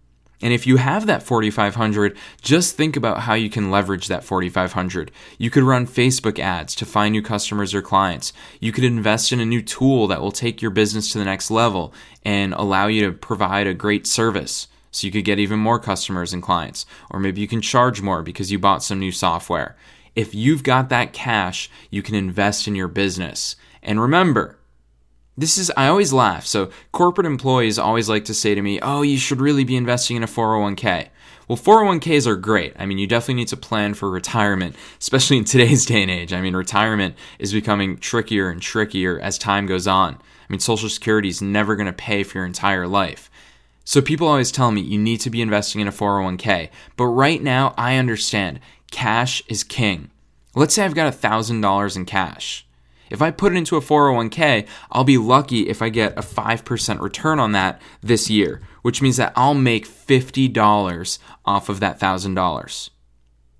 And 0.42 0.52
if 0.52 0.66
you 0.66 0.76
have 0.76 1.06
that 1.06 1.22
4500, 1.22 2.16
just 2.42 2.76
think 2.76 2.96
about 2.96 3.20
how 3.20 3.34
you 3.34 3.49
can 3.49 3.70
leverage 3.70 4.08
that 4.08 4.25
4500. 4.25 5.12
You 5.38 5.50
could 5.50 5.62
run 5.62 5.87
Facebook 5.87 6.40
ads 6.40 6.75
to 6.75 6.84
find 6.84 7.12
new 7.12 7.22
customers 7.22 7.72
or 7.72 7.80
clients. 7.80 8.32
You 8.61 8.72
could 8.72 8.84
invest 8.84 9.32
in 9.32 9.38
a 9.38 9.46
new 9.46 9.62
tool 9.62 10.08
that 10.08 10.20
will 10.20 10.32
take 10.32 10.61
your 10.61 10.72
business 10.72 11.12
to 11.12 11.18
the 11.18 11.25
next 11.25 11.50
level 11.50 11.94
and 12.25 12.52
allow 12.54 12.88
you 12.88 13.06
to 13.06 13.12
provide 13.12 13.68
a 13.68 13.75
great 13.75 14.06
service 14.06 14.66
so 14.90 15.06
you 15.06 15.12
could 15.12 15.25
get 15.25 15.38
even 15.38 15.58
more 15.58 15.78
customers 15.78 16.32
and 16.32 16.42
clients. 16.42 16.87
Or 17.11 17.20
maybe 17.20 17.40
you 17.40 17.49
can 17.49 17.62
charge 17.62 18.02
more 18.02 18.22
because 18.22 18.50
you 18.50 18.58
bought 18.58 18.82
some 18.82 18.99
new 18.99 19.12
software. 19.12 19.76
If 20.14 20.34
you've 20.34 20.62
got 20.62 20.90
that 20.90 21.12
cash, 21.12 21.70
you 21.88 22.02
can 22.02 22.14
invest 22.14 22.68
in 22.68 22.75
your 22.75 22.88
business. 22.88 23.56
And 23.82 24.00
remember, 24.00 24.58
this 25.42 25.58
is, 25.58 25.72
I 25.76 25.88
always 25.88 26.12
laugh. 26.12 26.46
So, 26.46 26.70
corporate 26.92 27.26
employees 27.26 27.76
always 27.76 28.08
like 28.08 28.25
to 28.26 28.34
say 28.34 28.54
to 28.54 28.62
me, 28.62 28.78
oh, 28.80 29.02
you 29.02 29.18
should 29.18 29.40
really 29.40 29.64
be 29.64 29.75
investing 29.75 30.16
in 30.16 30.22
a 30.22 30.28
401k. 30.28 31.08
Well, 31.49 31.58
401ks 31.58 32.28
are 32.28 32.37
great. 32.37 32.75
I 32.78 32.87
mean, 32.87 32.99
you 32.99 33.08
definitely 33.08 33.34
need 33.34 33.49
to 33.49 33.56
plan 33.56 33.94
for 33.94 34.08
retirement, 34.08 34.76
especially 35.00 35.38
in 35.38 35.44
today's 35.44 35.84
day 35.92 36.00
and 36.02 36.12
age. 36.12 36.32
I 36.32 36.40
mean, 36.40 36.54
retirement 36.54 37.16
is 37.40 37.52
becoming 37.52 37.99
trickier 37.99 38.50
and 38.50 38.62
trickier 38.62 39.18
as 39.18 39.37
time 39.37 39.66
goes 39.66 39.88
on. 39.88 40.14
I 40.14 40.46
mean, 40.49 40.61
Social 40.61 40.88
Security 40.88 41.28
is 41.28 41.42
never 41.42 41.75
going 41.75 41.87
to 41.87 41.92
pay 41.92 42.22
for 42.22 42.38
your 42.38 42.46
entire 42.46 42.87
life. 42.87 43.28
So, 43.84 44.00
people 44.00 44.28
always 44.28 44.52
tell 44.52 44.70
me 44.70 44.80
you 44.80 44.96
need 44.96 45.18
to 45.22 45.30
be 45.30 45.42
investing 45.42 45.80
in 45.80 45.88
a 45.88 45.92
401k. 45.92 46.70
But 46.96 47.06
right 47.06 47.42
now, 47.42 47.75
I 47.76 47.96
understand 47.96 48.61
cash 48.92 49.42
is 49.49 49.64
king. 49.64 50.12
Let's 50.54 50.75
say 50.75 50.84
I've 50.84 50.94
got 50.94 51.12
$1,000 51.12 51.96
in 51.96 52.04
cash. 52.04 52.64
If 53.12 53.21
I 53.21 53.31
put 53.31 53.52
it 53.52 53.57
into 53.57 53.76
a 53.76 53.81
401k, 53.81 54.66
I'll 54.90 55.04
be 55.04 55.19
lucky 55.19 55.69
if 55.69 55.83
I 55.83 55.90
get 55.90 56.19
a 56.19 56.23
5% 56.23 57.00
return 57.00 57.38
on 57.38 57.52
that 57.52 57.81
this 58.00 58.31
year, 58.31 58.62
which 58.81 59.02
means 59.02 59.19
that 59.19 59.35
I'll 59.37 59.54
make 59.54 59.87
$50 59.87 61.19
off 61.45 61.69
of 61.69 61.81
that 61.81 62.00
$1,000 62.00 62.90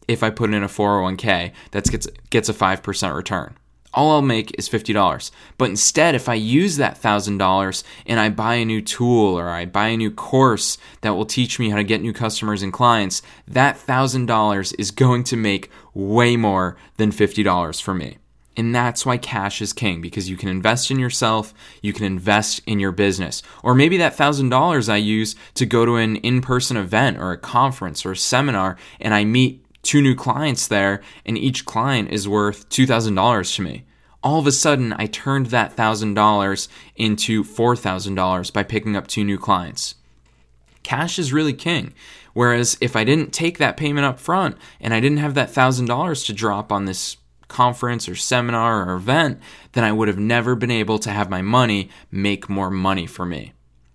if 0.09 0.23
I 0.23 0.31
put 0.31 0.51
it 0.51 0.55
in 0.55 0.63
a 0.63 0.69
401k 0.69 1.53
that 1.71 1.85
gets, 1.85 2.09
gets 2.31 2.49
a 2.49 2.55
5% 2.55 3.15
return. 3.15 3.57
All 3.95 4.13
I'll 4.13 4.23
make 4.23 4.59
is 4.59 4.71
$50. 4.71 5.31
But 5.59 5.69
instead, 5.69 6.15
if 6.15 6.29
I 6.29 6.35
use 6.35 6.79
that 6.79 7.01
$1,000 7.01 7.85
and 8.07 8.19
I 8.19 8.31
buy 8.31 8.55
a 8.55 8.65
new 8.65 8.81
tool 8.81 9.39
or 9.39 9.51
I 9.51 9.67
buy 9.67 9.89
a 9.89 9.97
new 9.99 10.11
course 10.11 10.79
that 11.03 11.11
will 11.11 11.27
teach 11.27 11.59
me 11.59 11.69
how 11.69 11.77
to 11.77 11.85
get 11.85 12.01
new 12.01 12.15
customers 12.15 12.63
and 12.63 12.73
clients, 12.73 13.21
that 13.47 13.77
$1,000 13.77 14.75
is 14.79 14.91
going 14.91 15.25
to 15.25 15.37
make 15.37 15.71
way 15.93 16.37
more 16.37 16.79
than 16.97 17.13
$50 17.13 17.83
for 17.83 17.93
me. 17.93 18.17
And 18.57 18.75
that's 18.75 19.07
why 19.07 19.17
cash 19.17 19.63
is 19.63 19.73
king 19.73 20.01
because 20.01 20.29
you 20.29 20.37
can 20.37 20.49
invest 20.49 20.91
in 20.91 20.99
yourself, 20.99 21.55
you 21.81 21.93
can 21.93 22.05
invest 22.05 22.61
in 22.67 22.81
your 22.81 22.93
business. 22.93 23.43
Or 23.63 23.75
maybe 23.75 23.97
that 23.99 24.17
$1,000 24.17 24.89
I 24.89 24.97
use 24.97 25.35
to 25.55 25.65
go 25.65 25.87
to 25.87 25.97
an 25.97 26.17
in 26.17 26.43
person 26.43 26.77
event 26.77 27.19
or 27.19 27.33
a 27.33 27.39
conference 27.39 28.05
or 28.05 28.13
a 28.13 28.17
seminar 28.17 28.77
and 29.01 29.15
I 29.15 29.25
meet 29.25 29.65
two 29.83 30.03
new 30.03 30.15
clients 30.15 30.67
there 30.69 31.01
and 31.25 31.39
each 31.39 31.65
client 31.65 32.11
is 32.11 32.29
worth 32.29 32.69
$2,000 32.69 33.57
to 33.57 33.63
me. 33.63 33.85
All 34.23 34.39
of 34.39 34.47
a 34.47 34.53
sudden, 34.53 34.93
I 34.93 35.07
turned 35.07 35.47
that 35.47 35.75
$1,000 35.75 36.69
into 36.95 37.43
$4,000 37.43 38.53
by 38.53 38.63
picking 38.63 38.95
up 38.95 39.09
two 39.09 39.25
new 39.25 39.39
clients. 39.39 39.97
Cash 40.85 41.19
is 41.19 41.33
really 41.33 41.53
king. 41.53 41.93
Whereas 42.33 42.79
if 42.81 42.97
I 42.97 43.05
didn't 43.05 43.33
take 43.33 43.59
that 43.59 43.77
payment 43.77 44.07
up 44.07 44.19
front 44.19 44.57
and 44.81 44.95
I 44.95 45.01
didn't 45.01 45.19
have 45.19 45.35
that 45.35 45.51
$1,000 45.51 46.27
to 46.27 46.33
drop 46.33 46.71
on 46.71 46.85
this 46.85 47.17
conference 47.53 48.09
or 48.09 48.17
seminar 48.17 48.89
or 48.89 48.95
event, 48.95 49.41
then 49.73 49.85
I 49.85 49.93
would 49.93 50.09
have 50.09 50.19
never 50.19 50.55
been 50.57 50.71
able 50.71 50.99
to 51.01 51.11
have 51.11 51.31
my 51.31 51.43
money 51.43 51.91
make 52.11 52.49
more 52.49 52.71
money 52.71 53.07
for 53.07 53.25
me. 53.27 53.53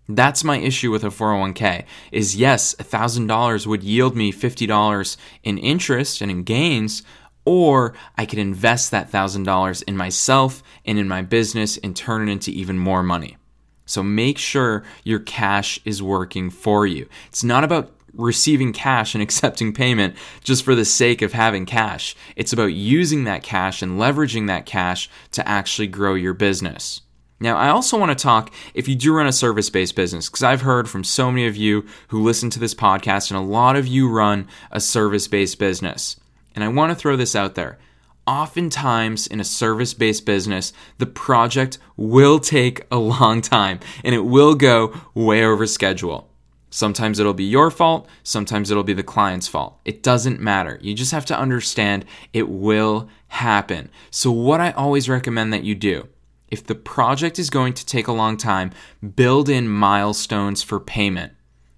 That's 0.08 0.44
my 0.44 0.58
issue 0.58 0.92
with 0.92 1.04
a 1.04 1.08
401k 1.08 1.84
is 2.12 2.38
yes, 2.38 2.76
$1000 2.76 3.68
would 3.68 3.84
yield 3.84 4.16
me 4.16 4.32
$50 4.32 5.18
in 5.44 5.58
interest 5.58 6.22
and 6.22 6.32
in 6.32 6.44
gains 6.44 7.04
or 7.44 7.94
I 8.18 8.26
could 8.26 8.40
invest 8.40 8.92
that 8.92 9.10
$1000 9.10 9.84
in 9.84 9.98
myself 9.98 10.62
and 10.86 11.00
in 11.00 11.08
my 11.08 11.22
business 11.22 11.78
and 11.78 11.96
turn 11.96 12.28
it 12.28 12.32
into 12.32 12.52
even 12.52 12.78
more 12.78 13.04
money. 13.04 13.38
So 13.86 14.04
make 14.04 14.38
sure 14.38 14.84
your 15.06 15.20
cash 15.20 15.80
is 15.86 16.04
working 16.04 16.50
for 16.50 16.86
you. 16.86 17.08
It's 17.28 17.46
not 17.46 17.64
about 17.64 17.97
receiving 18.18 18.74
cash 18.74 19.16
and 19.16 19.22
accepting 19.24 19.74
payment 19.74 20.16
just 20.44 20.64
for 20.64 20.76
the 20.76 20.86
sake 20.86 21.22
of 21.22 21.34
having 21.34 21.66
cash. 21.66 22.16
It's 22.36 22.54
about 22.54 22.74
using 22.74 23.24
that 23.24 23.44
cash 23.44 23.82
and 23.82 24.00
leveraging 24.00 24.48
that 24.48 24.66
cash 24.66 25.10
to 25.32 25.48
actually 25.48 25.88
grow 25.88 26.16
your 26.16 26.34
business. 26.34 27.02
Now, 27.40 27.56
I 27.56 27.70
also 27.70 28.00
want 28.00 28.18
to 28.18 28.22
talk 28.22 28.52
if 28.74 28.88
you 28.88 28.96
do 28.96 29.14
run 29.14 29.28
a 29.28 29.32
service 29.32 29.70
based 29.70 29.96
business, 29.96 30.28
because 30.28 30.44
I've 30.44 30.62
heard 30.62 30.90
from 30.90 31.04
so 31.04 31.30
many 31.30 31.46
of 31.46 31.56
you 31.56 31.86
who 32.08 32.24
listen 32.24 32.50
to 32.52 32.60
this 32.60 32.74
podcast, 32.74 33.30
and 33.30 33.38
a 33.38 33.44
lot 33.44 33.76
of 33.76 33.86
you 33.86 34.10
run 34.10 34.48
a 34.72 34.80
service 34.80 35.28
based 35.28 35.60
business. 35.60 36.20
And 36.56 36.64
I 36.64 36.70
want 36.70 36.92
to 36.92 36.96
throw 36.96 37.16
this 37.16 37.36
out 37.36 37.54
there. 37.54 37.78
Oftentimes, 38.26 39.28
in 39.28 39.40
a 39.40 39.46
service 39.46 39.94
based 39.94 40.26
business, 40.26 40.74
the 40.98 41.06
project 41.06 41.78
will 41.96 42.40
take 42.40 42.86
a 42.92 42.98
long 42.98 43.42
time 43.42 43.80
and 44.04 44.16
it 44.16 44.26
will 44.26 44.56
go 44.56 44.94
way 45.14 45.46
over 45.46 45.68
schedule. 45.68 46.27
Sometimes 46.70 47.20
it'll 47.20 47.34
be 47.34 47.46
your 47.46 47.72
fault, 47.72 48.08
sometimes 48.24 48.70
it'll 48.70 48.84
be 48.84 48.94
the 48.94 49.04
client's 49.04 49.48
fault. 49.48 49.80
It 49.86 50.04
doesn't 50.04 50.42
matter. 50.42 50.78
You 50.82 50.94
just 50.94 51.14
have 51.14 51.26
to 51.26 51.38
understand 51.38 52.06
it 52.34 52.50
will 52.50 53.10
happen. 53.30 53.90
So, 54.12 54.32
what 54.32 54.60
I 54.60 54.72
always 54.72 55.08
recommend 55.08 55.54
that 55.54 55.64
you 55.64 55.76
do 55.76 56.08
if 56.50 56.66
the 56.66 56.76
project 56.76 57.40
is 57.40 57.50
going 57.50 57.74
to 57.74 57.86
take 57.86 58.08
a 58.08 58.14
long 58.14 58.38
time, 58.38 58.72
build 59.16 59.50
in 59.50 59.68
milestones 59.68 60.64
for 60.64 60.80
payment. 60.80 61.34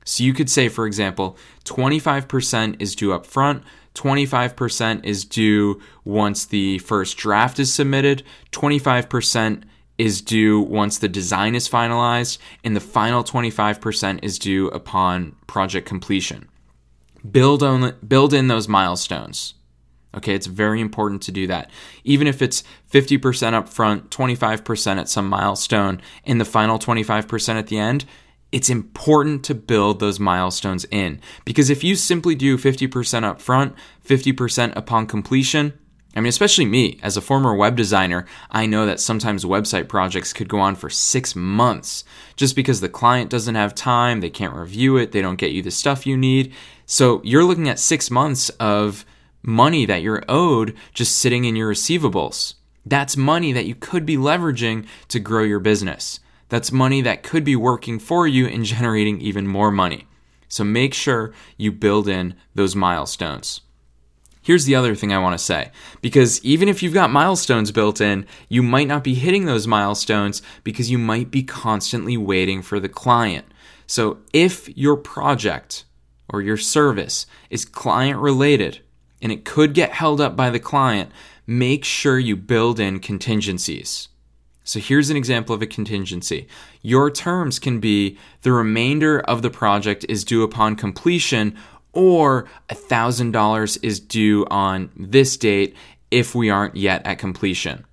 So, 0.05 0.23
you 0.23 0.33
could 0.33 0.49
say, 0.49 0.69
for 0.69 0.87
example, 0.87 1.37
25% 1.65 2.81
is 2.81 2.95
due 2.95 3.13
up 3.13 3.27
front, 3.27 3.63
25% 3.93 5.05
is 5.05 5.25
due 5.25 5.79
once 6.03 6.45
the 6.45 6.79
first 6.79 7.17
draft 7.17 7.59
is 7.59 7.71
submitted, 7.71 8.23
25% 8.51 9.63
is 9.99 10.21
due 10.21 10.61
once 10.61 10.97
the 10.97 11.09
design 11.09 11.53
is 11.53 11.69
finalized, 11.69 12.39
and 12.63 12.75
the 12.75 12.79
final 12.79 13.23
25% 13.23 14.19
is 14.23 14.39
due 14.39 14.69
upon 14.69 15.35
project 15.45 15.85
completion. 15.85 16.47
Build, 17.29 17.61
on, 17.61 17.95
build 18.07 18.33
in 18.33 18.47
those 18.47 18.69
milestones. 18.69 19.55
Okay, 20.15 20.33
it's 20.33 20.47
very 20.47 20.81
important 20.81 21.21
to 21.23 21.31
do 21.31 21.45
that. 21.47 21.69
Even 22.05 22.27
if 22.27 22.41
it's 22.41 22.63
50% 22.91 23.53
up 23.53 23.67
front, 23.67 24.09
25% 24.09 24.97
at 24.97 25.09
some 25.09 25.27
milestone, 25.27 26.01
and 26.25 26.39
the 26.39 26.45
final 26.45 26.79
25% 26.79 27.59
at 27.59 27.67
the 27.67 27.77
end, 27.77 28.05
it's 28.51 28.69
important 28.69 29.43
to 29.43 29.53
build 29.53 29.99
those 29.99 30.19
milestones 30.19 30.85
in. 30.85 31.19
Because 31.45 31.69
if 31.69 31.83
you 31.83 31.95
simply 31.95 32.35
do 32.35 32.57
50% 32.57 33.23
up 33.23 33.41
front, 33.41 33.75
50% 34.07 34.75
upon 34.75 35.05
completion, 35.05 35.77
I 36.15 36.21
mean, 36.21 36.29
especially 36.29 36.65
me, 36.65 36.99
as 37.03 37.17
a 37.17 37.21
former 37.21 37.53
web 37.53 37.75
designer, 37.75 38.25
I 38.49 38.65
know 38.65 38.85
that 38.87 38.99
sometimes 38.99 39.45
website 39.45 39.87
projects 39.87 40.33
could 40.33 40.49
go 40.49 40.59
on 40.59 40.75
for 40.75 40.89
six 40.89 41.35
months 41.35 42.03
just 42.35 42.55
because 42.55 42.81
the 42.81 42.89
client 42.89 43.29
doesn't 43.29 43.55
have 43.55 43.75
time, 43.75 44.19
they 44.19 44.29
can't 44.29 44.55
review 44.55 44.97
it, 44.97 45.11
they 45.11 45.21
don't 45.21 45.37
get 45.37 45.51
you 45.51 45.61
the 45.61 45.69
stuff 45.69 46.07
you 46.07 46.17
need. 46.17 46.53
So 46.87 47.21
you're 47.23 47.43
looking 47.43 47.69
at 47.69 47.77
six 47.77 48.09
months 48.09 48.49
of 48.59 49.05
money 49.43 49.85
that 49.85 50.01
you're 50.01 50.23
owed 50.27 50.75
just 50.95 51.17
sitting 51.19 51.45
in 51.45 51.55
your 51.55 51.71
receivables. 51.71 52.55
That's 52.85 53.15
money 53.15 53.51
that 53.51 53.67
you 53.67 53.75
could 53.75 54.05
be 54.05 54.17
leveraging 54.17 54.87
to 55.09 55.19
grow 55.19 55.43
your 55.43 55.59
business. 55.59 56.19
That's 56.49 56.71
money 56.71 57.01
that 57.03 57.21
could 57.21 57.43
be 57.43 57.55
working 57.55 57.99
for 57.99 58.27
you 58.27 58.47
and 58.47 58.65
generating 58.65 59.21
even 59.21 59.47
more 59.47 59.71
money. 59.71 60.07
So 60.47 60.63
make 60.63 60.95
sure 60.95 61.33
you 61.57 61.71
build 61.71 62.07
in 62.07 62.33
those 62.55 62.75
milestones. 62.75 63.61
Here's 64.49 64.65
the 64.65 64.73
other 64.73 64.95
thing 64.95 65.13
I 65.13 65.19
want 65.19 65.37
to 65.37 65.45
say 65.45 65.69
because 66.01 66.43
even 66.43 66.69
if 66.69 66.81
you've 66.81 66.91
got 66.91 67.11
milestones 67.11 67.71
built 67.71 68.01
in, 68.01 68.25
you 68.47 68.63
might 68.63 68.87
not 68.87 69.03
be 69.03 69.13
hitting 69.13 69.45
those 69.45 69.67
milestones 69.67 70.41
because 70.63 70.89
you 70.89 70.97
might 70.97 71.29
be 71.29 71.43
constantly 71.43 72.17
waiting 72.17 72.63
for 72.63 72.79
the 72.79 72.89
client. 72.89 73.45
So 73.85 74.17
if 74.33 74.75
your 74.75 74.97
project 74.97 75.85
or 76.27 76.41
your 76.41 76.57
service 76.57 77.27
is 77.51 77.63
client 77.63 78.19
related 78.19 78.79
and 79.21 79.31
it 79.31 79.45
could 79.45 79.75
get 79.75 79.91
held 79.91 80.19
up 80.19 80.35
by 80.35 80.49
the 80.49 80.59
client, 80.59 81.11
make 81.45 81.85
sure 81.85 82.17
you 82.17 82.35
build 82.35 82.79
in 82.79 83.01
contingencies. 83.01 84.07
So 84.63 84.79
here's 84.79 85.11
an 85.11 85.17
example 85.17 85.53
of 85.53 85.61
a 85.61 85.67
contingency. 85.67 86.47
Your 86.81 87.11
terms 87.11 87.59
can 87.59 87.79
be 87.79 88.17
the 88.41 88.51
remainder 88.51 89.19
of 89.19 89.43
the 89.43 89.51
project 89.51 90.07
is 90.09 90.23
due 90.23 90.41
upon 90.41 90.75
completion 90.75 91.55
or 91.93 92.47
$1,000 92.69 93.77
is 93.83 93.99
due 93.99 94.45
on 94.49 94.91
this 94.95 95.37
date 95.37 95.75
if 96.11 96.35
we 96.35 96.49
aren't 96.49 96.75
yet 96.75 97.05
at 97.05 97.19
completion. 97.19 97.85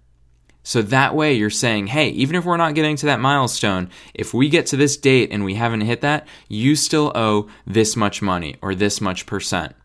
So 0.62 0.82
that 0.82 1.14
way 1.14 1.34
you're 1.34 1.48
saying, 1.48 1.86
hey, 1.88 2.08
even 2.08 2.34
if 2.34 2.44
we're 2.44 2.56
not 2.56 2.74
getting 2.74 2.96
to 2.96 3.06
that 3.06 3.20
milestone, 3.20 3.88
if 4.14 4.34
we 4.34 4.48
get 4.48 4.66
to 4.66 4.76
this 4.76 4.96
date 4.96 5.30
and 5.30 5.44
we 5.44 5.54
haven't 5.54 5.82
hit 5.82 6.00
that, 6.00 6.26
you 6.48 6.74
still 6.74 7.12
owe 7.14 7.48
this 7.66 7.94
much 7.94 8.20
money 8.20 8.56
or 8.60 8.74
this 8.74 9.00
much 9.00 9.26
percent. 9.26 9.76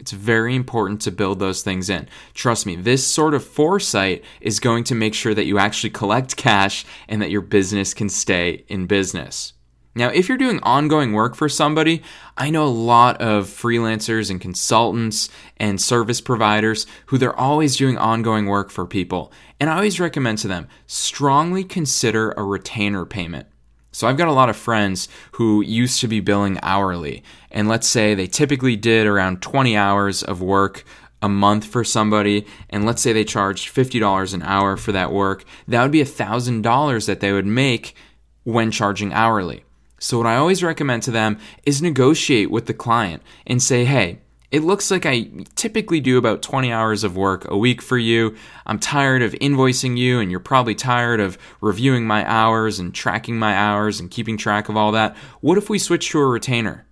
It's 0.00 0.10
very 0.10 0.56
important 0.56 1.00
to 1.02 1.12
build 1.12 1.38
those 1.38 1.62
things 1.62 1.88
in. 1.88 2.08
Trust 2.34 2.66
me, 2.66 2.74
this 2.74 3.06
sort 3.06 3.32
of 3.32 3.44
foresight 3.44 4.24
is 4.40 4.58
going 4.58 4.82
to 4.84 4.94
make 4.96 5.14
sure 5.14 5.34
that 5.34 5.46
you 5.46 5.58
actually 5.58 5.90
collect 5.90 6.36
cash 6.36 6.84
and 7.08 7.22
that 7.22 7.30
your 7.30 7.40
business 7.40 7.94
can 7.94 8.08
stay 8.08 8.64
in 8.66 8.86
business. 8.86 9.52
Now, 9.96 10.08
if 10.08 10.28
you're 10.28 10.38
doing 10.38 10.58
ongoing 10.64 11.12
work 11.12 11.36
for 11.36 11.48
somebody, 11.48 12.02
I 12.36 12.50
know 12.50 12.64
a 12.64 12.68
lot 12.68 13.20
of 13.22 13.46
freelancers 13.46 14.28
and 14.28 14.40
consultants 14.40 15.28
and 15.56 15.80
service 15.80 16.20
providers 16.20 16.86
who 17.06 17.18
they're 17.18 17.38
always 17.38 17.76
doing 17.76 17.96
ongoing 17.96 18.46
work 18.46 18.70
for 18.70 18.86
people. 18.86 19.32
And 19.60 19.70
I 19.70 19.76
always 19.76 20.00
recommend 20.00 20.38
to 20.38 20.48
them 20.48 20.66
strongly 20.86 21.62
consider 21.62 22.32
a 22.32 22.42
retainer 22.42 23.04
payment. 23.04 23.46
So 23.92 24.08
I've 24.08 24.16
got 24.16 24.26
a 24.26 24.32
lot 24.32 24.50
of 24.50 24.56
friends 24.56 25.08
who 25.32 25.62
used 25.62 26.00
to 26.00 26.08
be 26.08 26.18
billing 26.18 26.58
hourly. 26.62 27.22
And 27.52 27.68
let's 27.68 27.86
say 27.86 28.14
they 28.14 28.26
typically 28.26 28.74
did 28.74 29.06
around 29.06 29.42
20 29.42 29.76
hours 29.76 30.24
of 30.24 30.42
work 30.42 30.84
a 31.22 31.28
month 31.28 31.64
for 31.64 31.84
somebody, 31.84 32.44
and 32.68 32.84
let's 32.84 33.00
say 33.00 33.12
they 33.12 33.24
charged 33.24 33.74
$50 33.74 34.34
an 34.34 34.42
hour 34.42 34.76
for 34.76 34.90
that 34.92 35.12
work, 35.12 35.44
that 35.68 35.80
would 35.80 35.92
be 35.92 36.02
$1,000 36.02 37.06
that 37.06 37.20
they 37.20 37.32
would 37.32 37.46
make 37.46 37.94
when 38.42 38.70
charging 38.72 39.12
hourly. 39.12 39.64
So, 40.04 40.18
what 40.18 40.26
I 40.26 40.36
always 40.36 40.62
recommend 40.62 41.02
to 41.04 41.10
them 41.10 41.38
is 41.62 41.80
negotiate 41.80 42.50
with 42.50 42.66
the 42.66 42.74
client 42.74 43.22
and 43.46 43.62
say, 43.62 43.86
hey, 43.86 44.18
it 44.50 44.62
looks 44.62 44.90
like 44.90 45.06
I 45.06 45.30
typically 45.54 45.98
do 45.98 46.18
about 46.18 46.42
20 46.42 46.70
hours 46.70 47.04
of 47.04 47.16
work 47.16 47.50
a 47.50 47.56
week 47.56 47.80
for 47.80 47.96
you. 47.96 48.36
I'm 48.66 48.78
tired 48.78 49.22
of 49.22 49.32
invoicing 49.32 49.96
you, 49.96 50.20
and 50.20 50.30
you're 50.30 50.40
probably 50.40 50.74
tired 50.74 51.20
of 51.20 51.38
reviewing 51.62 52.06
my 52.06 52.22
hours 52.30 52.78
and 52.78 52.94
tracking 52.94 53.38
my 53.38 53.54
hours 53.54 53.98
and 53.98 54.10
keeping 54.10 54.36
track 54.36 54.68
of 54.68 54.76
all 54.76 54.92
that. 54.92 55.16
What 55.40 55.56
if 55.56 55.70
we 55.70 55.78
switch 55.78 56.10
to 56.10 56.18
a 56.18 56.26
retainer? 56.26 56.86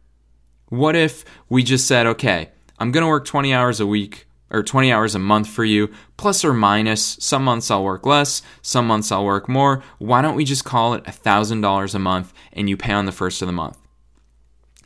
What 0.70 0.96
if 0.96 1.26
we 1.50 1.62
just 1.62 1.86
said, 1.86 2.06
okay, 2.06 2.48
I'm 2.78 2.92
going 2.92 3.02
to 3.02 3.08
work 3.08 3.26
20 3.26 3.52
hours 3.52 3.78
a 3.78 3.86
week 3.86 4.26
or 4.52 4.62
20 4.62 4.92
hours 4.92 5.14
a 5.14 5.18
month 5.18 5.48
for 5.48 5.64
you, 5.64 5.90
plus 6.16 6.44
or 6.44 6.52
minus. 6.52 7.16
Some 7.18 7.42
months 7.42 7.70
I'll 7.70 7.82
work 7.82 8.06
less, 8.06 8.42
some 8.60 8.86
months 8.86 9.10
I'll 9.10 9.24
work 9.24 9.48
more. 9.48 9.82
Why 9.98 10.22
don't 10.22 10.36
we 10.36 10.44
just 10.44 10.64
call 10.64 10.94
it 10.94 11.04
$1,000 11.04 11.94
a 11.94 11.98
month 11.98 12.32
and 12.52 12.68
you 12.68 12.76
pay 12.76 12.92
on 12.92 13.06
the 13.06 13.12
first 13.12 13.42
of 13.42 13.46
the 13.46 13.52
month? 13.52 13.78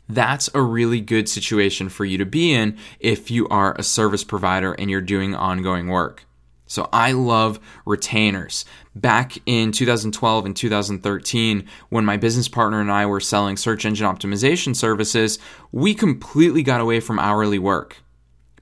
That's 0.09 0.49
a 0.53 0.61
really 0.61 1.01
good 1.01 1.27
situation 1.27 1.89
for 1.89 2.05
you 2.05 2.17
to 2.17 2.25
be 2.25 2.53
in 2.53 2.77
if 2.99 3.29
you 3.29 3.47
are 3.49 3.75
a 3.77 3.83
service 3.83 4.23
provider 4.23 4.73
and 4.73 4.89
you're 4.89 5.01
doing 5.01 5.35
ongoing 5.35 5.87
work. 5.89 6.23
So 6.65 6.89
I 6.91 7.13
love 7.13 7.59
retainers. 7.85 8.65
Back 8.93 9.37
in 9.45 9.71
2012 9.71 10.45
and 10.45 10.55
2013, 10.55 11.65
when 11.89 12.05
my 12.05 12.17
business 12.17 12.49
partner 12.49 12.81
and 12.81 12.91
I 12.91 13.05
were 13.05 13.21
selling 13.21 13.57
search 13.57 13.85
engine 13.85 14.07
optimization 14.07 14.75
services, 14.75 15.39
we 15.71 15.93
completely 15.93 16.63
got 16.63 16.81
away 16.81 16.99
from 16.99 17.19
hourly 17.19 17.59
work 17.59 17.97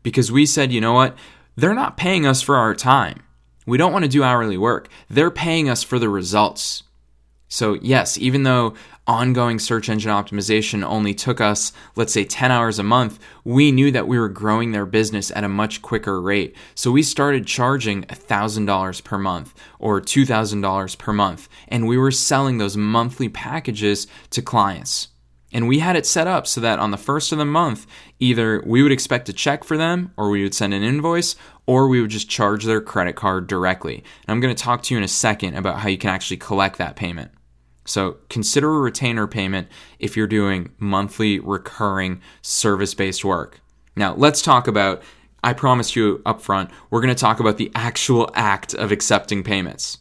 because 0.05 0.31
we 0.31 0.45
said, 0.45 0.71
you 0.71 0.79
know 0.79 0.93
what? 0.93 1.17
They're 1.55 1.73
not 1.73 1.97
paying 1.97 2.27
us 2.27 2.39
for 2.39 2.57
our 2.57 2.75
time. 2.75 3.23
We 3.65 3.79
don't 3.79 3.91
want 3.91 4.05
to 4.05 4.09
do 4.09 4.23
hourly 4.23 4.55
work. 4.55 4.87
They're 5.09 5.31
paying 5.31 5.67
us 5.67 5.81
for 5.81 5.97
the 5.97 6.09
results. 6.09 6.83
So, 7.47 7.73
yes, 7.81 8.15
even 8.15 8.43
though 8.43 8.75
ongoing 9.07 9.57
search 9.57 9.89
engine 9.89 10.11
optimization 10.11 10.83
only 10.83 11.15
took 11.15 11.41
us, 11.41 11.73
let's 11.95 12.13
say, 12.13 12.23
10 12.23 12.51
hours 12.51 12.77
a 12.77 12.83
month, 12.83 13.17
we 13.43 13.71
knew 13.71 13.89
that 13.89 14.07
we 14.07 14.19
were 14.19 14.29
growing 14.29 14.73
their 14.73 14.85
business 14.85 15.31
at 15.31 15.43
a 15.43 15.49
much 15.49 15.81
quicker 15.81 16.21
rate. 16.21 16.55
So, 16.75 16.91
we 16.91 17.01
started 17.01 17.47
charging 17.47 18.03
$1,000 18.03 19.03
per 19.03 19.17
month 19.17 19.55
or 19.79 19.99
$2,000 20.01 20.97
per 20.99 21.13
month, 21.13 21.49
and 21.67 21.87
we 21.87 21.97
were 21.97 22.11
selling 22.11 22.59
those 22.59 22.77
monthly 22.77 23.29
packages 23.29 24.05
to 24.29 24.43
clients. 24.43 25.07
And 25.55 25.69
we 25.69 25.79
had 25.79 25.95
it 25.95 26.05
set 26.05 26.27
up 26.27 26.47
so 26.47 26.59
that 26.59 26.79
on 26.79 26.91
the 26.91 26.97
first 26.97 27.31
of 27.31 27.37
the 27.37 27.45
month, 27.45 27.87
either 28.19 28.61
we 28.65 28.83
would 28.83 28.91
expect 28.91 29.29
a 29.29 29.33
check 29.33 29.63
for 29.63 29.77
them, 29.77 30.11
or 30.17 30.29
we 30.29 30.43
would 30.43 30.53
send 30.53 30.73
an 30.73 30.83
invoice, 30.83 31.37
or 31.65 31.87
we 31.87 32.01
would 32.01 32.09
just 32.09 32.29
charge 32.29 32.65
their 32.65 32.81
credit 32.81 33.15
card 33.15 33.47
directly. 33.47 33.95
And 33.95 34.03
I'm 34.27 34.41
going 34.41 34.53
to 34.53 34.61
talk 34.61 34.83
to 34.83 34.93
you 34.93 34.97
in 34.97 35.03
a 35.05 35.07
second 35.07 35.55
about 35.55 35.79
how 35.79 35.87
you 35.87 35.97
can 35.97 36.09
actually 36.09 36.35
collect 36.35 36.77
that 36.79 36.97
payment. 36.97 37.31
So 37.85 38.17
consider 38.29 38.69
a 38.69 38.79
retainer 38.79 39.27
payment 39.27 39.69
if 39.97 40.17
you're 40.17 40.27
doing 40.27 40.71
monthly 40.77 41.39
recurring 41.39 42.19
service 42.41 42.93
based 42.93 43.23
work. 43.23 43.61
Now, 43.95 44.13
let's 44.13 44.41
talk 44.41 44.67
about, 44.67 45.03
I 45.41 45.53
promise 45.53 45.95
you 45.95 46.21
up 46.25 46.41
front, 46.41 46.69
we're 46.89 46.99
going 46.99 47.15
to 47.15 47.21
talk 47.21 47.39
about 47.39 47.55
the 47.55 47.71
actual 47.75 48.29
act 48.35 48.73
of 48.73 48.91
accepting 48.91 49.41
payments. 49.41 49.99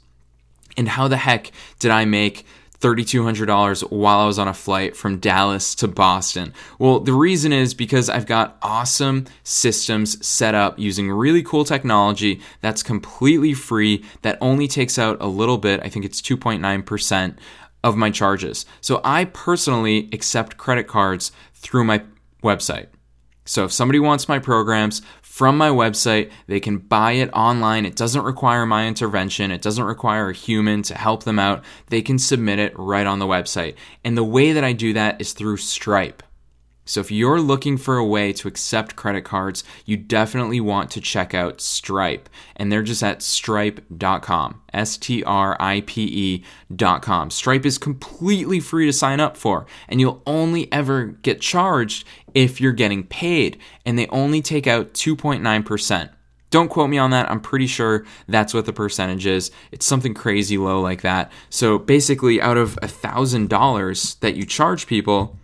And 0.76 0.88
how 0.88 1.06
the 1.06 1.16
heck 1.16 1.52
did 1.78 1.92
I 1.92 2.06
make 2.06 2.44
$3,200 2.84 3.90
while 3.90 4.18
I 4.18 4.26
was 4.26 4.38
on 4.38 4.46
a 4.46 4.52
flight 4.52 4.94
from 4.94 5.18
Dallas 5.18 5.74
to 5.76 5.88
Boston? 5.88 6.52
Well, 6.78 7.00
the 7.00 7.14
reason 7.14 7.50
is 7.50 7.72
because 7.72 8.10
I've 8.10 8.26
got 8.26 8.58
awesome 8.60 9.26
systems 9.42 10.24
set 10.24 10.54
up 10.54 10.78
using 10.78 11.10
really 11.10 11.42
cool 11.42 11.64
technology 11.64 12.42
that's 12.60 12.82
completely 12.82 13.54
free, 13.54 14.04
that 14.20 14.36
only 14.42 14.68
takes 14.68 14.98
out 14.98 15.16
a 15.20 15.26
little 15.26 15.56
bit, 15.56 15.80
I 15.82 15.88
think 15.88 16.04
it's 16.04 16.20
2.9% 16.20 17.38
of 17.82 17.96
my 17.96 18.10
charges. 18.10 18.66
So 18.82 19.00
I 19.02 19.24
personally 19.24 20.10
accept 20.12 20.58
credit 20.58 20.86
cards 20.86 21.32
through 21.54 21.84
my 21.84 22.02
website. 22.42 22.88
So 23.46 23.64
if 23.64 23.72
somebody 23.72 23.98
wants 23.98 24.28
my 24.28 24.38
programs 24.38 25.00
from 25.34 25.58
my 25.58 25.68
website, 25.68 26.30
they 26.46 26.60
can 26.60 26.78
buy 26.78 27.10
it 27.10 27.28
online. 27.32 27.84
It 27.84 27.96
doesn't 27.96 28.22
require 28.22 28.64
my 28.66 28.86
intervention. 28.86 29.50
It 29.50 29.62
doesn't 29.62 29.82
require 29.82 30.30
a 30.30 30.32
human 30.32 30.82
to 30.82 30.94
help 30.94 31.24
them 31.24 31.40
out. 31.40 31.64
They 31.88 32.02
can 32.02 32.20
submit 32.20 32.60
it 32.60 32.72
right 32.78 33.04
on 33.04 33.18
the 33.18 33.26
website. 33.26 33.74
And 34.04 34.16
the 34.16 34.22
way 34.22 34.52
that 34.52 34.62
I 34.62 34.72
do 34.72 34.92
that 34.92 35.20
is 35.20 35.32
through 35.32 35.56
Stripe. 35.56 36.22
So 36.84 37.00
if 37.00 37.10
you're 37.10 37.40
looking 37.40 37.76
for 37.76 37.96
a 37.96 38.04
way 38.04 38.32
to 38.34 38.48
accept 38.48 38.96
credit 38.96 39.24
cards, 39.24 39.64
you 39.84 39.96
definitely 39.96 40.60
want 40.60 40.90
to 40.92 41.00
check 41.00 41.34
out 41.34 41.60
Stripe. 41.60 42.28
And 42.56 42.70
they're 42.70 42.82
just 42.82 43.02
at 43.02 43.22
stripe.com. 43.22 44.60
S 44.72 44.96
T 44.96 45.22
R 45.24 45.56
I 45.60 45.82
P 45.86 46.40
E.com. 46.70 47.30
Stripe 47.30 47.64
is 47.64 47.78
completely 47.78 48.60
free 48.60 48.86
to 48.86 48.92
sign 48.92 49.20
up 49.20 49.36
for, 49.36 49.66
and 49.88 50.00
you'll 50.00 50.22
only 50.26 50.70
ever 50.72 51.04
get 51.04 51.40
charged 51.40 52.06
if 52.34 52.60
you're 52.60 52.72
getting 52.72 53.04
paid, 53.04 53.58
and 53.86 53.98
they 53.98 54.08
only 54.08 54.42
take 54.42 54.66
out 54.66 54.92
2.9%. 54.92 56.10
Don't 56.50 56.68
quote 56.68 56.90
me 56.90 56.98
on 56.98 57.10
that. 57.10 57.30
I'm 57.30 57.40
pretty 57.40 57.66
sure 57.66 58.04
that's 58.28 58.54
what 58.54 58.66
the 58.66 58.72
percentage 58.72 59.26
is. 59.26 59.50
It's 59.72 59.86
something 59.86 60.14
crazy 60.14 60.56
low 60.56 60.80
like 60.80 61.02
that. 61.02 61.32
So 61.50 61.78
basically, 61.78 62.40
out 62.40 62.56
of 62.56 62.76
a 62.76 62.86
$1,000 62.86 64.20
that 64.20 64.36
you 64.36 64.44
charge 64.44 64.86
people, 64.86 65.36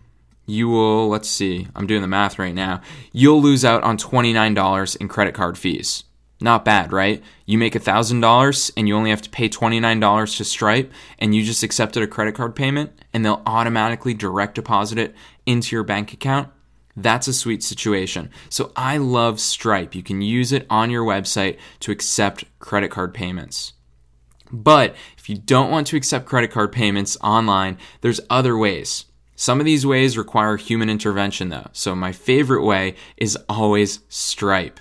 you 0.51 0.69
will, 0.69 1.09
let's 1.09 1.29
see, 1.29 1.69
I'm 1.75 1.87
doing 1.87 2.03
the 2.03 2.09
math 2.09 2.39
right 2.39 2.55
now, 2.55 2.81
you'll 3.13 3.41
lose 3.41 3.65
out 3.65 3.83
on 3.83 3.97
$29 3.97 4.97
in 4.97 5.09
credit 5.09 5.35
card 5.35 5.57
fees. 5.57 6.05
Not 6.43 6.65
bad, 6.65 6.93
right? 6.93 7.23
You 7.45 7.59
make 7.59 7.75
$1,000 7.75 8.73
and 8.77 8.89
you 8.89 8.97
only 8.97 9.11
have 9.11 9.23
to 9.23 9.31
pay 9.31 9.49
$29 9.49 10.37
to 10.37 10.45
Stripe, 10.45 10.93
and 11.19 11.35
you 11.35 11.45
just 11.45 11.63
accepted 11.63 12.03
a 12.03 12.07
credit 12.07 12.35
card 12.35 12.57
payment, 12.57 12.93
and 13.13 13.25
they'll 13.25 13.43
automatically 13.45 14.15
direct 14.15 14.55
deposit 14.55 14.99
it 14.99 15.15
into 15.45 15.77
your 15.77 15.85
bank 15.85 16.13
account. 16.13 16.49
That's 16.97 17.29
a 17.29 17.33
sweet 17.33 17.63
situation. 17.63 18.31
So 18.49 18.73
I 18.75 18.97
love 18.97 19.39
Stripe. 19.39 19.95
You 19.95 20.03
can 20.03 20.23
use 20.23 20.51
it 20.53 20.67
on 20.71 20.91
your 20.91 21.05
website 21.05 21.59
to 21.81 21.93
accept 21.93 22.45
credit 22.59 22.91
card 22.91 23.15
payments. 23.15 23.75
But 24.51 24.97
if 25.17 25.29
you 25.29 25.37
don't 25.37 25.71
want 25.71 25.87
to 25.89 25.97
accept 25.97 26.27
credit 26.27 26.51
card 26.51 26.73
payments 26.73 27.17
online, 27.23 27.79
there's 28.01 28.21
other 28.29 28.57
ways. 28.57 29.05
Some 29.41 29.59
of 29.59 29.65
these 29.65 29.87
ways 29.87 30.19
require 30.19 30.59
human 30.59 30.91
intervention 30.91 31.49
though. 31.49 31.69
So 31.73 31.95
my 31.95 32.13
favorite 32.13 32.63
way 32.63 32.95
is 33.17 33.39
always 33.49 34.01
Stripe. 34.11 34.79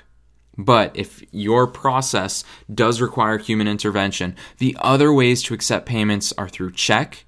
But 0.57 0.91
if 0.97 1.23
your 1.31 1.65
process 1.65 2.43
does 2.73 2.99
require 2.99 3.37
human 3.37 3.69
intervention, 3.69 4.35
the 4.57 4.75
other 4.81 5.13
ways 5.13 5.41
to 5.43 5.53
accept 5.53 5.85
payments 5.85 6.33
are 6.37 6.49
through 6.49 6.73
check. 6.73 7.23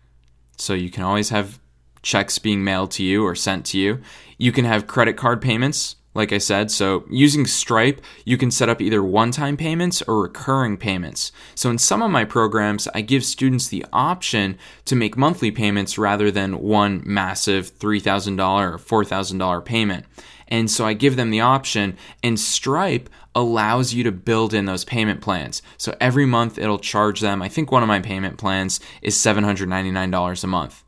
So 0.57 0.73
you 0.73 0.89
can 0.89 1.03
always 1.03 1.29
have 1.29 1.61
checks 2.01 2.37
being 2.37 2.65
mailed 2.65 2.91
to 2.91 3.03
you 3.03 3.23
or 3.23 3.33
sent 3.33 3.65
to 3.67 3.79
you. 3.79 4.01
You 4.37 4.51
can 4.51 4.65
have 4.65 4.85
credit 4.85 5.15
card 5.15 5.41
payments, 5.41 5.95
like 6.13 6.33
I 6.33 6.37
said. 6.37 6.71
So 6.71 7.05
using 7.09 7.45
Stripe, 7.45 8.01
you 8.25 8.37
can 8.37 8.51
set 8.51 8.69
up 8.69 8.81
either 8.81 9.03
one 9.03 9.31
time 9.31 9.57
payments 9.57 10.01
or 10.03 10.21
recurring 10.21 10.77
payments. 10.77 11.31
So 11.55 11.69
in 11.69 11.77
some 11.77 12.01
of 12.01 12.11
my 12.11 12.25
programs, 12.25 12.87
I 12.93 13.01
give 13.01 13.23
students 13.23 13.67
the 13.67 13.85
option 13.93 14.57
to 14.85 14.95
make 14.95 15.17
monthly 15.17 15.51
payments 15.51 15.97
rather 15.97 16.31
than 16.31 16.59
one 16.59 17.01
massive 17.05 17.77
$3,000 17.77 18.39
or 18.39 19.03
$4,000 19.03 19.65
payment. 19.65 20.05
And 20.47 20.69
so 20.69 20.85
I 20.85 20.93
give 20.93 21.15
them 21.15 21.29
the 21.29 21.39
option, 21.39 21.95
and 22.21 22.37
Stripe 22.37 23.09
allows 23.33 23.93
you 23.93 24.03
to 24.03 24.11
build 24.11 24.53
in 24.53 24.65
those 24.65 24.83
payment 24.83 25.21
plans. 25.21 25.61
So 25.77 25.95
every 26.01 26.25
month 26.25 26.57
it'll 26.57 26.77
charge 26.77 27.21
them. 27.21 27.41
I 27.41 27.47
think 27.47 27.71
one 27.71 27.83
of 27.83 27.87
my 27.87 28.01
payment 28.01 28.37
plans 28.37 28.81
is 29.01 29.15
$799 29.15 30.43
a 30.43 30.47
month. 30.47 30.83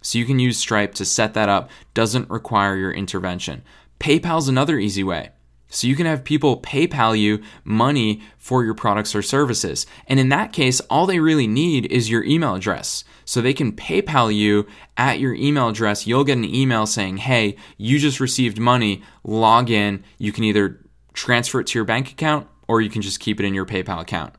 So 0.00 0.18
you 0.18 0.24
can 0.24 0.38
use 0.38 0.58
Stripe 0.58 0.94
to 0.94 1.04
set 1.04 1.34
that 1.34 1.48
up, 1.48 1.70
doesn't 1.92 2.30
require 2.30 2.76
your 2.76 2.92
intervention. 2.92 3.62
PayPal's 4.00 4.48
another 4.48 4.78
easy 4.78 5.04
way. 5.04 5.30
So 5.68 5.86
you 5.86 5.94
can 5.94 6.06
have 6.06 6.24
people 6.24 6.60
PayPal 6.60 7.16
you 7.16 7.42
money 7.62 8.22
for 8.38 8.64
your 8.64 8.74
products 8.74 9.14
or 9.14 9.22
services. 9.22 9.86
And 10.08 10.18
in 10.18 10.28
that 10.30 10.52
case, 10.52 10.80
all 10.90 11.06
they 11.06 11.20
really 11.20 11.46
need 11.46 11.86
is 11.86 12.10
your 12.10 12.24
email 12.24 12.56
address. 12.56 13.04
So 13.24 13.40
they 13.40 13.54
can 13.54 13.72
PayPal 13.72 14.34
you 14.34 14.66
at 14.96 15.20
your 15.20 15.32
email 15.34 15.68
address. 15.68 16.08
You'll 16.08 16.24
get 16.24 16.38
an 16.38 16.44
email 16.44 16.86
saying, 16.86 17.18
hey, 17.18 17.56
you 17.78 18.00
just 18.00 18.18
received 18.18 18.58
money, 18.58 19.02
log 19.22 19.70
in. 19.70 20.02
You 20.18 20.32
can 20.32 20.42
either 20.42 20.84
transfer 21.12 21.60
it 21.60 21.68
to 21.68 21.78
your 21.78 21.84
bank 21.84 22.10
account 22.10 22.48
or 22.66 22.80
you 22.80 22.90
can 22.90 23.02
just 23.02 23.20
keep 23.20 23.38
it 23.38 23.46
in 23.46 23.54
your 23.54 23.66
PayPal 23.66 24.00
account. 24.00 24.34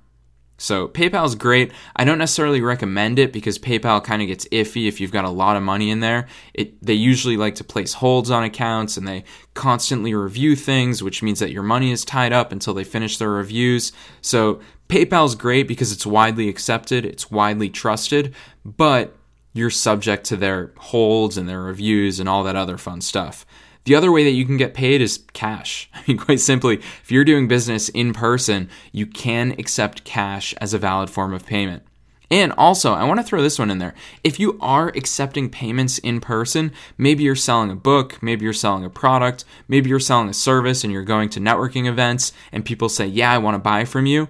So 0.62 0.88
PayPal 0.88 1.26
is 1.26 1.34
great. 1.34 1.72
I 1.96 2.04
don't 2.06 2.20
necessarily 2.20 2.62
recommend 2.62 3.18
it 3.18 3.34
because 3.34 3.58
PayPal 3.58 4.04
kind 4.04 4.22
of 4.22 4.28
gets 4.28 4.48
iffy 4.50 4.88
if 4.88 5.02
you've 5.02 5.12
got 5.12 5.26
a 5.26 5.30
lot 5.30 5.58
of 5.58 5.64
money 5.64 5.90
in 5.90 6.02
there. 6.02 6.28
It 6.54 6.80
they 6.86 6.94
usually 6.94 7.36
like 7.36 7.56
to 7.56 7.64
place 7.64 7.94
holds 7.94 8.30
on 8.30 8.44
accounts 8.44 8.96
and 8.96 9.08
they 9.08 9.24
constantly 9.56 10.14
review 10.14 10.56
things, 10.56 11.02
which 11.02 11.24
means 11.24 11.40
that 11.40 11.52
your 11.52 11.64
money 11.64 11.92
is 11.92 12.06
tied 12.06 12.32
up 12.32 12.52
until 12.52 12.76
they 12.76 12.84
finish 12.84 13.18
their 13.18 13.32
reviews. 13.32 13.92
So 14.22 14.60
PayPal 14.88 15.26
is 15.26 15.34
great 15.34 15.68
because 15.68 15.92
it's 15.92 16.06
widely 16.06 16.48
accepted, 16.48 17.08
it's 17.08 17.32
widely 17.32 17.70
trusted, 17.70 18.36
but 18.64 19.18
you're 19.54 19.72
subject 19.72 20.26
to 20.26 20.38
their 20.38 20.74
holds 20.78 21.38
and 21.38 21.50
their 21.50 21.62
reviews 21.62 22.20
and 22.20 22.30
all 22.30 22.44
that 22.44 22.56
other 22.56 22.78
fun 22.78 23.02
stuff. 23.02 23.48
The 23.84 23.96
other 23.96 24.12
way 24.12 24.24
that 24.24 24.32
you 24.32 24.46
can 24.46 24.58
get 24.58 24.74
paid 24.74 25.02
is 25.02 25.24
cash. 25.34 25.90
I 25.94 26.04
mean, 26.08 26.18
quite 26.18 26.40
simply, 26.40 26.78
if 26.78 27.12
you're 27.12 27.26
doing 27.26 27.48
business 27.48 27.90
in 27.90 28.14
person, 28.14 28.70
you 28.92 29.06
can 29.06 29.52
accept 29.54 30.04
cash 30.04 30.54
as 30.60 30.74
a 30.74 30.80
valid 30.80 31.10
form 31.10 31.34
of 31.34 31.46
payment. 31.46 31.84
And 32.32 32.54
also, 32.54 32.94
I 32.94 33.04
want 33.04 33.20
to 33.20 33.26
throw 33.26 33.42
this 33.42 33.60
one 33.60 33.70
in 33.70 33.80
there. 33.80 33.94
If 34.24 34.40
you 34.40 34.58
are 34.62 34.88
accepting 34.96 35.50
payments 35.50 35.98
in 35.98 36.22
person, 36.22 36.72
maybe 36.98 37.24
you're 37.24 37.36
selling 37.36 37.70
a 37.70 37.76
book, 37.76 38.24
maybe 38.24 38.46
you're 38.46 38.54
selling 38.54 38.86
a 38.86 38.90
product, 38.90 39.44
maybe 39.68 39.90
you're 39.90 40.00
selling 40.00 40.30
a 40.30 40.34
service 40.34 40.86
and 40.86 40.94
you're 40.94 41.04
going 41.04 41.28
to 41.32 41.42
networking 41.42 41.88
events 41.88 42.32
and 42.54 42.64
people 42.64 42.88
say, 42.88 43.06
Yeah, 43.06 43.34
I 43.34 43.38
want 43.38 43.56
to 43.56 43.60
buy 43.60 43.84
from 43.84 44.06
you. 44.06 44.30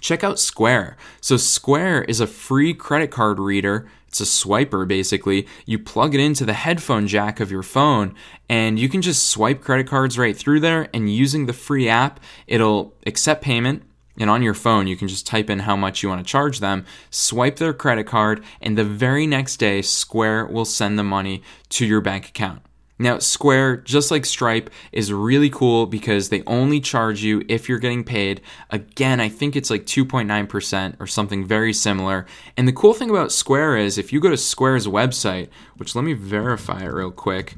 Check 0.00 0.22
out 0.22 0.38
Square. 0.38 0.96
So, 1.20 1.36
Square 1.36 2.04
is 2.04 2.20
a 2.20 2.26
free 2.28 2.72
credit 2.72 3.10
card 3.10 3.40
reader 3.40 3.88
it's 4.08 4.20
a 4.20 4.24
swiper 4.24 4.88
basically. 4.88 5.46
You 5.66 5.78
plug 5.78 6.14
it 6.14 6.20
into 6.20 6.44
the 6.44 6.54
headphone 6.54 7.06
jack 7.06 7.40
of 7.40 7.50
your 7.50 7.62
phone 7.62 8.14
and 8.48 8.78
you 8.78 8.88
can 8.88 9.02
just 9.02 9.28
swipe 9.28 9.60
credit 9.60 9.86
cards 9.86 10.18
right 10.18 10.36
through 10.36 10.60
there 10.60 10.88
and 10.92 11.12
using 11.12 11.46
the 11.46 11.52
free 11.52 11.88
app, 11.88 12.18
it'll 12.46 12.94
accept 13.06 13.42
payment 13.42 13.82
and 14.18 14.30
on 14.30 14.42
your 14.42 14.54
phone 14.54 14.86
you 14.86 14.96
can 14.96 15.08
just 15.08 15.26
type 15.26 15.50
in 15.50 15.60
how 15.60 15.76
much 15.76 16.02
you 16.02 16.08
want 16.08 16.24
to 16.24 16.30
charge 16.30 16.60
them, 16.60 16.84
swipe 17.10 17.56
their 17.56 17.74
credit 17.74 18.06
card 18.06 18.42
and 18.60 18.76
the 18.76 18.84
very 18.84 19.26
next 19.26 19.58
day 19.58 19.82
Square 19.82 20.46
will 20.46 20.64
send 20.64 20.98
the 20.98 21.04
money 21.04 21.42
to 21.68 21.86
your 21.86 22.00
bank 22.00 22.28
account. 22.28 22.62
Now, 22.98 23.18
Square, 23.18 23.78
just 23.78 24.10
like 24.10 24.26
Stripe, 24.26 24.68
is 24.90 25.12
really 25.12 25.50
cool 25.50 25.86
because 25.86 26.30
they 26.30 26.42
only 26.46 26.80
charge 26.80 27.22
you 27.22 27.44
if 27.48 27.68
you're 27.68 27.78
getting 27.78 28.02
paid. 28.02 28.40
Again, 28.70 29.20
I 29.20 29.28
think 29.28 29.54
it's 29.54 29.70
like 29.70 29.86
2.9% 29.86 30.96
or 30.98 31.06
something 31.06 31.46
very 31.46 31.72
similar. 31.72 32.26
And 32.56 32.66
the 32.66 32.72
cool 32.72 32.94
thing 32.94 33.10
about 33.10 33.30
Square 33.30 33.76
is 33.76 33.98
if 33.98 34.12
you 34.12 34.18
go 34.20 34.30
to 34.30 34.36
Square's 34.36 34.88
website, 34.88 35.48
which 35.76 35.94
let 35.94 36.04
me 36.04 36.14
verify 36.14 36.82
it 36.82 36.92
real 36.92 37.12
quick. 37.12 37.54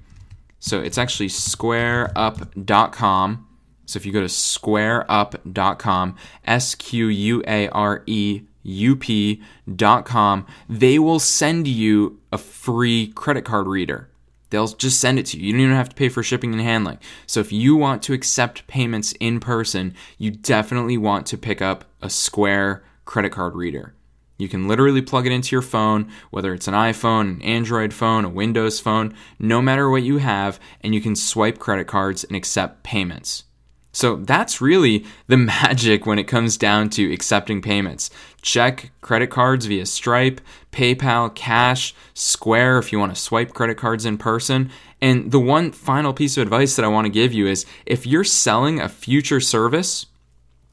So 0.58 0.80
it's 0.80 0.98
actually 0.98 1.28
squareup.com. 1.28 3.46
So 3.86 3.96
if 3.96 4.04
you 4.06 4.12
go 4.12 4.20
to 4.20 4.26
squareup.com, 4.26 6.16
S 6.44 6.74
Q 6.74 7.06
U 7.06 7.42
A 7.46 7.68
R 7.68 8.02
E 8.06 8.42
up.com, 8.62 10.46
they 10.68 10.98
will 10.98 11.18
send 11.18 11.66
you 11.66 12.20
a 12.30 12.38
free 12.38 13.08
credit 13.08 13.44
card 13.44 13.66
reader. 13.66 14.09
They'll 14.50 14.68
just 14.68 15.00
send 15.00 15.18
it 15.18 15.26
to 15.26 15.38
you. 15.38 15.46
You 15.46 15.52
don't 15.52 15.62
even 15.62 15.74
have 15.74 15.88
to 15.88 15.96
pay 15.96 16.08
for 16.08 16.22
shipping 16.22 16.52
and 16.52 16.60
handling. 16.60 16.98
So 17.26 17.40
if 17.40 17.52
you 17.52 17.76
want 17.76 18.02
to 18.04 18.12
accept 18.12 18.66
payments 18.66 19.12
in 19.20 19.40
person, 19.40 19.94
you 20.18 20.30
definitely 20.30 20.98
want 20.98 21.26
to 21.26 21.38
pick 21.38 21.62
up 21.62 21.84
a 22.02 22.10
Square 22.10 22.84
credit 23.04 23.30
card 23.30 23.54
reader. 23.54 23.94
You 24.38 24.48
can 24.48 24.66
literally 24.68 25.02
plug 25.02 25.26
it 25.26 25.32
into 25.32 25.54
your 25.54 25.62
phone, 25.62 26.10
whether 26.30 26.54
it's 26.54 26.66
an 26.66 26.74
iPhone, 26.74 27.36
an 27.36 27.42
Android 27.42 27.92
phone, 27.92 28.24
a 28.24 28.28
Windows 28.28 28.80
phone, 28.80 29.14
no 29.38 29.60
matter 29.60 29.90
what 29.90 30.02
you 30.02 30.16
have, 30.16 30.58
and 30.80 30.94
you 30.94 31.00
can 31.00 31.14
swipe 31.14 31.58
credit 31.58 31.86
cards 31.86 32.24
and 32.24 32.34
accept 32.34 32.82
payments. 32.82 33.44
So 33.92 34.16
that's 34.16 34.60
really 34.60 35.04
the 35.26 35.36
magic 35.36 36.06
when 36.06 36.18
it 36.18 36.24
comes 36.24 36.56
down 36.56 36.90
to 36.90 37.12
accepting 37.12 37.62
payments. 37.62 38.10
Check 38.42 38.90
credit 39.00 39.28
cards 39.28 39.66
via 39.66 39.86
Stripe, 39.86 40.40
PayPal, 40.72 41.34
Cash, 41.34 41.94
Square 42.14 42.78
if 42.78 42.92
you 42.92 42.98
want 42.98 43.14
to 43.14 43.20
swipe 43.20 43.52
credit 43.52 43.76
cards 43.76 44.04
in 44.04 44.18
person. 44.18 44.70
And 45.00 45.32
the 45.32 45.40
one 45.40 45.72
final 45.72 46.12
piece 46.12 46.36
of 46.36 46.42
advice 46.42 46.76
that 46.76 46.84
I 46.84 46.88
want 46.88 47.06
to 47.06 47.12
give 47.12 47.32
you 47.32 47.46
is 47.46 47.66
if 47.86 48.06
you're 48.06 48.24
selling 48.24 48.80
a 48.80 48.88
future 48.88 49.40
service, 49.40 50.06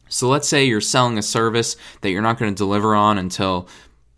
so 0.09 0.27
let's 0.27 0.47
say 0.47 0.65
you're 0.65 0.81
selling 0.81 1.17
a 1.17 1.23
service 1.23 1.75
that 2.01 2.11
you're 2.11 2.21
not 2.21 2.37
going 2.37 2.53
to 2.53 2.57
deliver 2.57 2.95
on 2.95 3.17
until 3.17 3.67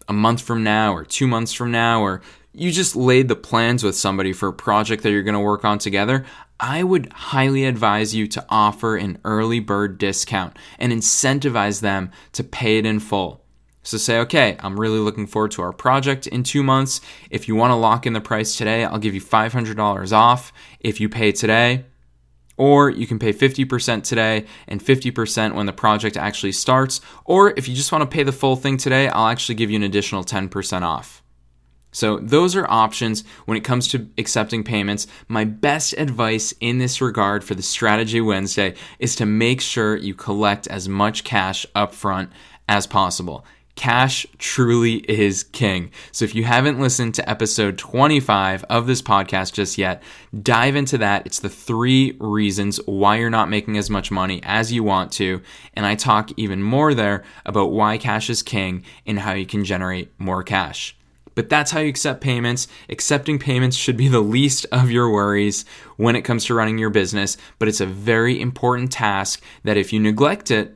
a 0.07 0.13
month 0.13 0.41
from 0.41 0.63
now 0.63 0.93
or 0.93 1.05
two 1.05 1.27
months 1.27 1.53
from 1.53 1.71
now, 1.71 2.01
or 2.01 2.21
you 2.53 2.71
just 2.71 2.95
laid 2.95 3.27
the 3.27 3.35
plans 3.35 3.83
with 3.83 3.95
somebody 3.95 4.33
for 4.33 4.49
a 4.49 4.53
project 4.53 5.03
that 5.03 5.11
you're 5.11 5.23
going 5.23 5.33
to 5.33 5.39
work 5.39 5.63
on 5.63 5.77
together, 5.77 6.25
I 6.59 6.83
would 6.83 7.11
highly 7.13 7.65
advise 7.65 8.13
you 8.13 8.27
to 8.27 8.45
offer 8.49 8.97
an 8.97 9.19
early 9.23 9.59
bird 9.59 9.97
discount 9.97 10.57
and 10.77 10.91
incentivize 10.91 11.81
them 11.81 12.11
to 12.33 12.43
pay 12.43 12.77
it 12.77 12.85
in 12.85 12.99
full. 12.99 13.45
So 13.81 13.97
say, 13.97 14.19
okay, 14.19 14.57
I'm 14.59 14.79
really 14.79 14.99
looking 14.99 15.25
forward 15.25 15.51
to 15.51 15.61
our 15.61 15.71
project 15.71 16.27
in 16.27 16.43
two 16.43 16.61
months. 16.61 16.99
If 17.29 17.47
you 17.47 17.55
want 17.55 17.71
to 17.71 17.75
lock 17.75 18.05
in 18.05 18.13
the 18.13 18.19
price 18.19 18.57
today, 18.57 18.83
I'll 18.83 18.99
give 18.99 19.15
you 19.15 19.21
$500 19.21 20.11
off 20.11 20.51
if 20.81 20.99
you 20.99 21.07
pay 21.07 21.31
today. 21.31 21.85
Or 22.57 22.89
you 22.89 23.07
can 23.07 23.19
pay 23.19 23.31
50% 23.31 24.03
today 24.03 24.45
and 24.67 24.83
50% 24.83 25.55
when 25.55 25.65
the 25.65 25.71
project 25.71 26.17
actually 26.17 26.51
starts. 26.51 26.99
Or 27.23 27.53
if 27.55 27.69
you 27.69 27.75
just 27.75 27.93
want 27.93 28.01
to 28.01 28.13
pay 28.13 28.23
the 28.23 28.33
full 28.33 28.57
thing 28.57 28.75
today, 28.75 29.07
I'll 29.07 29.29
actually 29.29 29.55
give 29.55 29.69
you 29.69 29.77
an 29.77 29.83
additional 29.83 30.25
10% 30.25 30.81
off. 30.81 31.23
So, 31.91 32.17
those 32.17 32.55
are 32.55 32.69
options 32.69 33.23
when 33.45 33.57
it 33.57 33.63
comes 33.63 33.87
to 33.89 34.07
accepting 34.17 34.63
payments. 34.63 35.07
My 35.27 35.43
best 35.43 35.93
advice 35.97 36.53
in 36.59 36.77
this 36.77 37.01
regard 37.01 37.43
for 37.43 37.55
the 37.55 37.63
Strategy 37.63 38.21
Wednesday 38.21 38.75
is 38.99 39.15
to 39.15 39.25
make 39.25 39.59
sure 39.59 39.95
you 39.95 40.13
collect 40.13 40.67
as 40.67 40.87
much 40.87 41.23
cash 41.23 41.65
upfront 41.75 42.29
as 42.67 42.85
possible. 42.85 43.43
Cash 43.75 44.27
truly 44.37 44.97
is 45.09 45.43
king. 45.43 45.89
So, 46.11 46.25
if 46.25 46.35
you 46.35 46.43
haven't 46.43 46.79
listened 46.79 47.15
to 47.15 47.27
episode 47.27 47.79
25 47.79 48.65
of 48.65 48.85
this 48.85 49.01
podcast 49.01 49.53
just 49.53 49.79
yet, 49.79 50.03
dive 50.43 50.75
into 50.75 50.99
that. 50.99 51.25
It's 51.25 51.39
the 51.39 51.49
three 51.49 52.15
reasons 52.19 52.79
why 52.85 53.17
you're 53.17 53.31
not 53.31 53.49
making 53.49 53.77
as 53.77 53.89
much 53.89 54.11
money 54.11 54.41
as 54.43 54.71
you 54.71 54.83
want 54.83 55.11
to. 55.13 55.41
And 55.73 55.87
I 55.87 55.95
talk 55.95 56.29
even 56.37 56.61
more 56.61 56.93
there 56.93 57.23
about 57.47 57.71
why 57.71 57.97
cash 57.97 58.29
is 58.29 58.43
king 58.43 58.83
and 59.07 59.17
how 59.17 59.33
you 59.33 59.47
can 59.47 59.65
generate 59.65 60.11
more 60.19 60.43
cash. 60.43 60.95
But 61.35 61.49
that's 61.49 61.71
how 61.71 61.79
you 61.79 61.89
accept 61.89 62.21
payments. 62.21 62.67
Accepting 62.89 63.39
payments 63.39 63.77
should 63.77 63.97
be 63.97 64.07
the 64.07 64.19
least 64.19 64.65
of 64.71 64.91
your 64.91 65.09
worries 65.09 65.65
when 65.97 66.15
it 66.15 66.23
comes 66.23 66.45
to 66.45 66.53
running 66.53 66.77
your 66.77 66.89
business, 66.89 67.37
but 67.57 67.67
it's 67.67 67.81
a 67.81 67.85
very 67.85 68.39
important 68.39 68.91
task 68.91 69.41
that 69.63 69.77
if 69.77 69.93
you 69.93 69.99
neglect 69.99 70.51
it, 70.51 70.75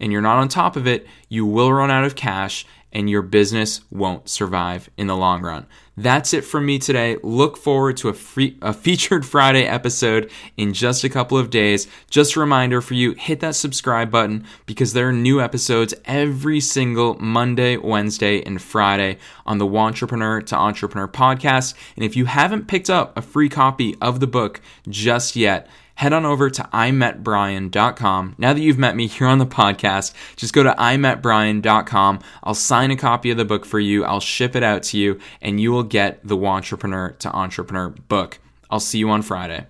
and 0.00 0.10
you're 0.10 0.22
not 0.22 0.38
on 0.38 0.48
top 0.48 0.76
of 0.76 0.86
it, 0.86 1.06
you 1.28 1.44
will 1.44 1.72
run 1.72 1.90
out 1.90 2.04
of 2.04 2.16
cash 2.16 2.66
and 2.92 3.08
your 3.08 3.22
business 3.22 3.82
won't 3.90 4.28
survive 4.28 4.90
in 4.96 5.06
the 5.06 5.16
long 5.16 5.42
run. 5.42 5.66
That's 5.96 6.32
it 6.32 6.44
from 6.44 6.66
me 6.66 6.78
today. 6.78 7.16
Look 7.22 7.56
forward 7.56 7.96
to 7.98 8.08
a, 8.08 8.14
free, 8.14 8.56
a 8.62 8.72
featured 8.72 9.26
Friday 9.34 9.64
episode 9.64 10.30
in 10.56 10.72
just 10.72 11.04
a 11.04 11.08
couple 11.08 11.36
of 11.36 11.50
days. 11.50 11.88
Just 12.08 12.36
a 12.36 12.40
reminder 12.40 12.80
for 12.80 12.94
you 12.94 13.12
hit 13.12 13.40
that 13.40 13.56
subscribe 13.56 14.10
button 14.10 14.46
because 14.66 14.92
there 14.92 15.08
are 15.08 15.12
new 15.12 15.40
episodes 15.40 15.92
every 16.04 16.60
single 16.60 17.18
Monday, 17.18 17.76
Wednesday, 17.76 18.42
and 18.42 18.62
Friday 18.62 19.18
on 19.44 19.58
the 19.58 19.66
Wantrepreneur 19.66 20.46
to 20.46 20.56
Entrepreneur 20.56 21.08
podcast. 21.08 21.74
And 21.96 22.04
if 22.04 22.16
you 22.16 22.26
haven't 22.26 22.68
picked 22.68 22.88
up 22.88 23.16
a 23.16 23.22
free 23.22 23.48
copy 23.48 23.96
of 24.00 24.20
the 24.20 24.26
book 24.26 24.60
just 24.88 25.36
yet, 25.36 25.68
head 25.96 26.12
on 26.12 26.24
over 26.24 26.50
to 26.50 26.62
imetbrian.com. 26.62 28.34
Now 28.38 28.52
that 28.52 28.60
you've 28.60 28.78
met 28.78 28.96
me 28.96 29.06
here 29.06 29.26
on 29.26 29.38
the 29.38 29.46
podcast, 29.46 30.12
just 30.36 30.52
go 30.52 30.62
to 30.62 30.72
imetbrian.com. 30.72 32.20
I'll 32.42 32.54
sign 32.54 32.90
a 32.90 32.96
copy 32.96 33.30
of 33.30 33.36
the 33.36 33.44
book 33.44 33.64
for 33.64 33.80
you, 33.80 34.04
I'll 34.04 34.20
ship 34.20 34.56
it 34.56 34.62
out 34.62 34.82
to 34.84 34.98
you, 34.98 35.18
and 35.40 35.60
you 35.60 35.72
will 35.72 35.82
get 35.82 36.26
the 36.26 36.36
Wantrepreneur 36.36 37.18
to 37.18 37.32
Entrepreneur 37.32 37.90
book. 37.90 38.38
I'll 38.70 38.80
see 38.80 38.98
you 38.98 39.10
on 39.10 39.22
Friday. 39.22 39.66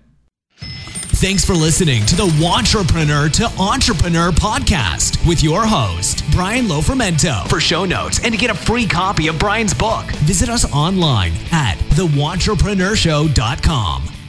Thanks 1.21 1.45
for 1.45 1.53
listening 1.53 2.03
to 2.07 2.15
the 2.15 2.25
Wantrepreneur 2.25 3.31
to 3.33 3.45
Entrepreneur 3.61 4.31
podcast 4.31 5.23
with 5.27 5.43
your 5.43 5.67
host, 5.67 6.23
Brian 6.31 6.65
Lofermento. 6.65 7.47
For 7.47 7.59
show 7.59 7.85
notes 7.85 8.19
and 8.23 8.33
to 8.33 8.39
get 8.39 8.49
a 8.49 8.55
free 8.55 8.87
copy 8.87 9.27
of 9.27 9.37
Brian's 9.37 9.75
book, 9.75 10.05
visit 10.25 10.49
us 10.49 10.65
online 10.73 11.33
at 11.51 11.75
thewantrepreneurshow.com. 11.91 14.20